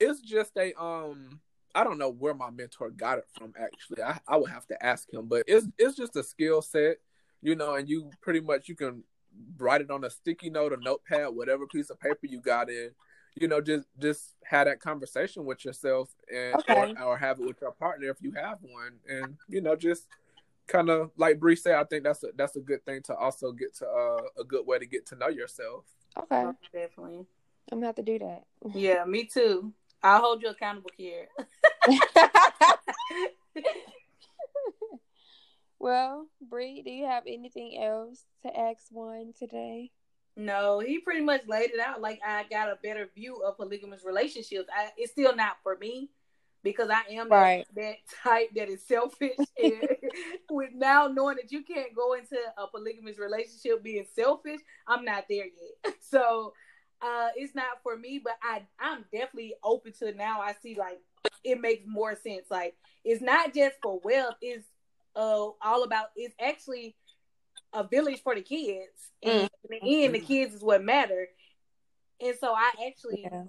[0.00, 1.40] it's just a um.
[1.72, 3.52] I don't know where my mentor got it from.
[3.56, 6.96] Actually, I I would have to ask him, but it's it's just a skill set,
[7.42, 9.04] you know, and you pretty much you can
[9.58, 12.90] write it on a sticky note, a notepad, whatever piece of paper you got in.
[13.40, 16.74] You know, just just have that conversation with yourself, and Okay.
[16.98, 20.08] or, or have it with your partner if you have one, and you know, just
[20.70, 23.52] kind of like Bree said, I think that's a that's a good thing to also
[23.52, 25.84] get to uh, a good way to get to know yourself.
[26.18, 27.26] Okay, Most Definitely.
[27.70, 28.44] I'm gonna have to do that.
[28.74, 29.72] Yeah, me too.
[30.02, 31.26] I'll hold you accountable, Kier.
[35.78, 39.90] well, Bree, do you have anything else to ask Juan today?
[40.36, 42.00] No, he pretty much laid it out.
[42.00, 44.68] Like I got a better view of polygamous relationships.
[44.74, 46.10] I, it's still not for me
[46.62, 47.66] because I am that- Right.
[47.74, 49.36] that, type that is selfish.
[49.62, 49.88] and
[50.50, 55.24] with now knowing that you can't go into a polygamous relationship being selfish, I'm not
[55.28, 55.94] there yet.
[56.02, 56.52] So
[57.02, 58.20] uh, it's not for me.
[58.22, 60.40] But I I'm definitely open to now.
[60.40, 61.00] I see like
[61.44, 62.46] it makes more sense.
[62.50, 64.34] Like it's not just for wealth.
[64.42, 64.66] It's
[65.16, 66.06] uh all about.
[66.16, 66.96] It's actually
[67.72, 71.28] a village for the kids, and in the end, the kids is what matter.
[72.20, 73.44] And so I actually Yeah.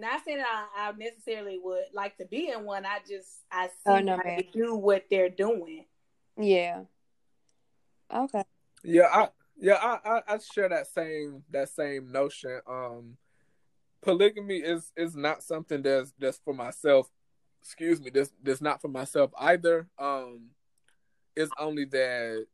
[0.00, 2.84] Not saying that I, I necessarily would like to be in one.
[2.84, 5.86] I just I see Oh, no, how they do what they're doing.
[6.38, 6.82] Yeah.
[8.14, 8.42] Okay.
[8.82, 9.28] Yeah, I
[9.58, 12.60] yeah I, I I share that same that same notion.
[12.66, 13.16] Um,
[14.02, 17.08] polygamy is is not something that's that's for myself.
[17.62, 19.86] Excuse me, this this not for myself either.
[19.98, 20.50] Um,
[21.36, 22.46] it's only that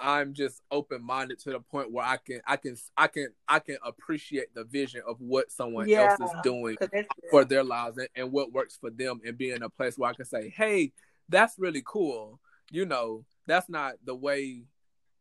[0.00, 3.58] I'm just open minded to the point where I can I can I can I
[3.58, 6.76] can appreciate the vision of what someone Yeah, else is doing
[7.30, 10.10] for their lives and, and what works for them and be in a place where
[10.10, 10.92] I can say, hey,
[11.28, 12.40] that's really cool.
[12.70, 14.64] You know, that's not the way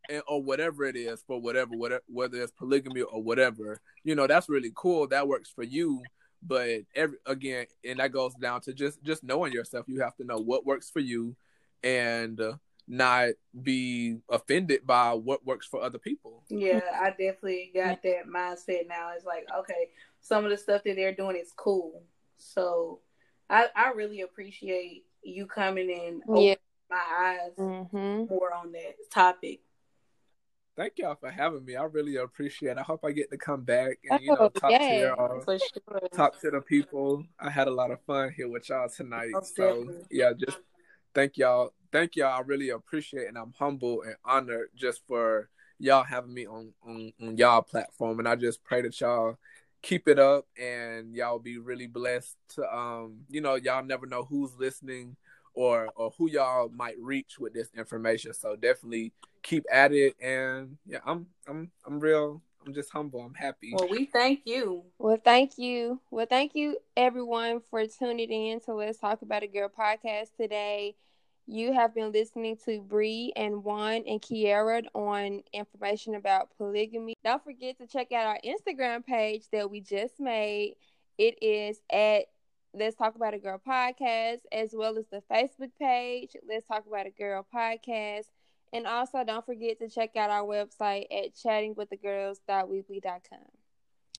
[0.10, 4.28] and, or whatever it is for whatever, whatever whether it's polygamy or whatever, you know,
[4.28, 5.08] that's really cool.
[5.08, 6.02] That works for you.
[6.42, 9.86] But every again, and that goes down to just just knowing yourself.
[9.90, 11.36] You have to know what works for you
[11.84, 12.54] and uh,
[12.90, 13.30] not
[13.62, 16.44] be offended by what works for other people.
[16.50, 19.12] yeah, I definitely got that mindset now.
[19.16, 19.90] It's like, okay,
[20.22, 22.02] some of the stuff that they're doing is cool.
[22.38, 23.00] So
[23.50, 26.56] I I really appreciate you coming in Yeah.
[26.90, 28.26] my eyes Mm-hmm.
[28.34, 29.60] more on that topic.
[30.76, 31.76] Thank y'all for having me.
[31.76, 32.78] I really appreciate it.
[32.78, 34.88] I hope I get to come back and you know Oh, talk yeah.
[34.88, 35.42] to y'all.
[35.42, 36.10] For sure.
[36.14, 37.24] talk to the people.
[37.40, 39.32] I had a lot of fun here with y'all tonight.
[39.34, 40.06] Most so definitely.
[40.10, 40.58] yeah, just
[41.14, 41.74] thank y'all.
[41.92, 42.38] Thank y'all.
[42.38, 45.50] I really appreciate and I'm humble and honored just for
[45.80, 48.20] y'all having me on, on, on y'all platform.
[48.20, 49.38] And I just pray that y'all
[49.82, 54.24] keep it up and y'all be really blessed to um you know y'all never know
[54.24, 55.16] who's listening
[55.54, 60.78] or or who y'all might reach with this information so definitely keep at it and
[60.86, 65.18] yeah i'm i'm i'm real i'm just humble i'm happy well we thank you well
[65.26, 69.68] thank you well thank you everyone for tuning in to let's talk about a girl
[69.68, 70.96] podcast today
[71.48, 77.16] you have been listening to Bree and Juan and Kiera on information about polygamy.
[77.24, 80.76] Don't forget to check out our Instagram page that we just made.
[81.18, 82.26] It is at
[82.76, 87.08] Let's Talk About a Girl podcast, as well as the Facebook page, Let's Talk About
[87.08, 88.26] a Girl podcast.
[88.72, 93.40] And also, don't forget to check out our website at chattingwiththegirls.weebly.com.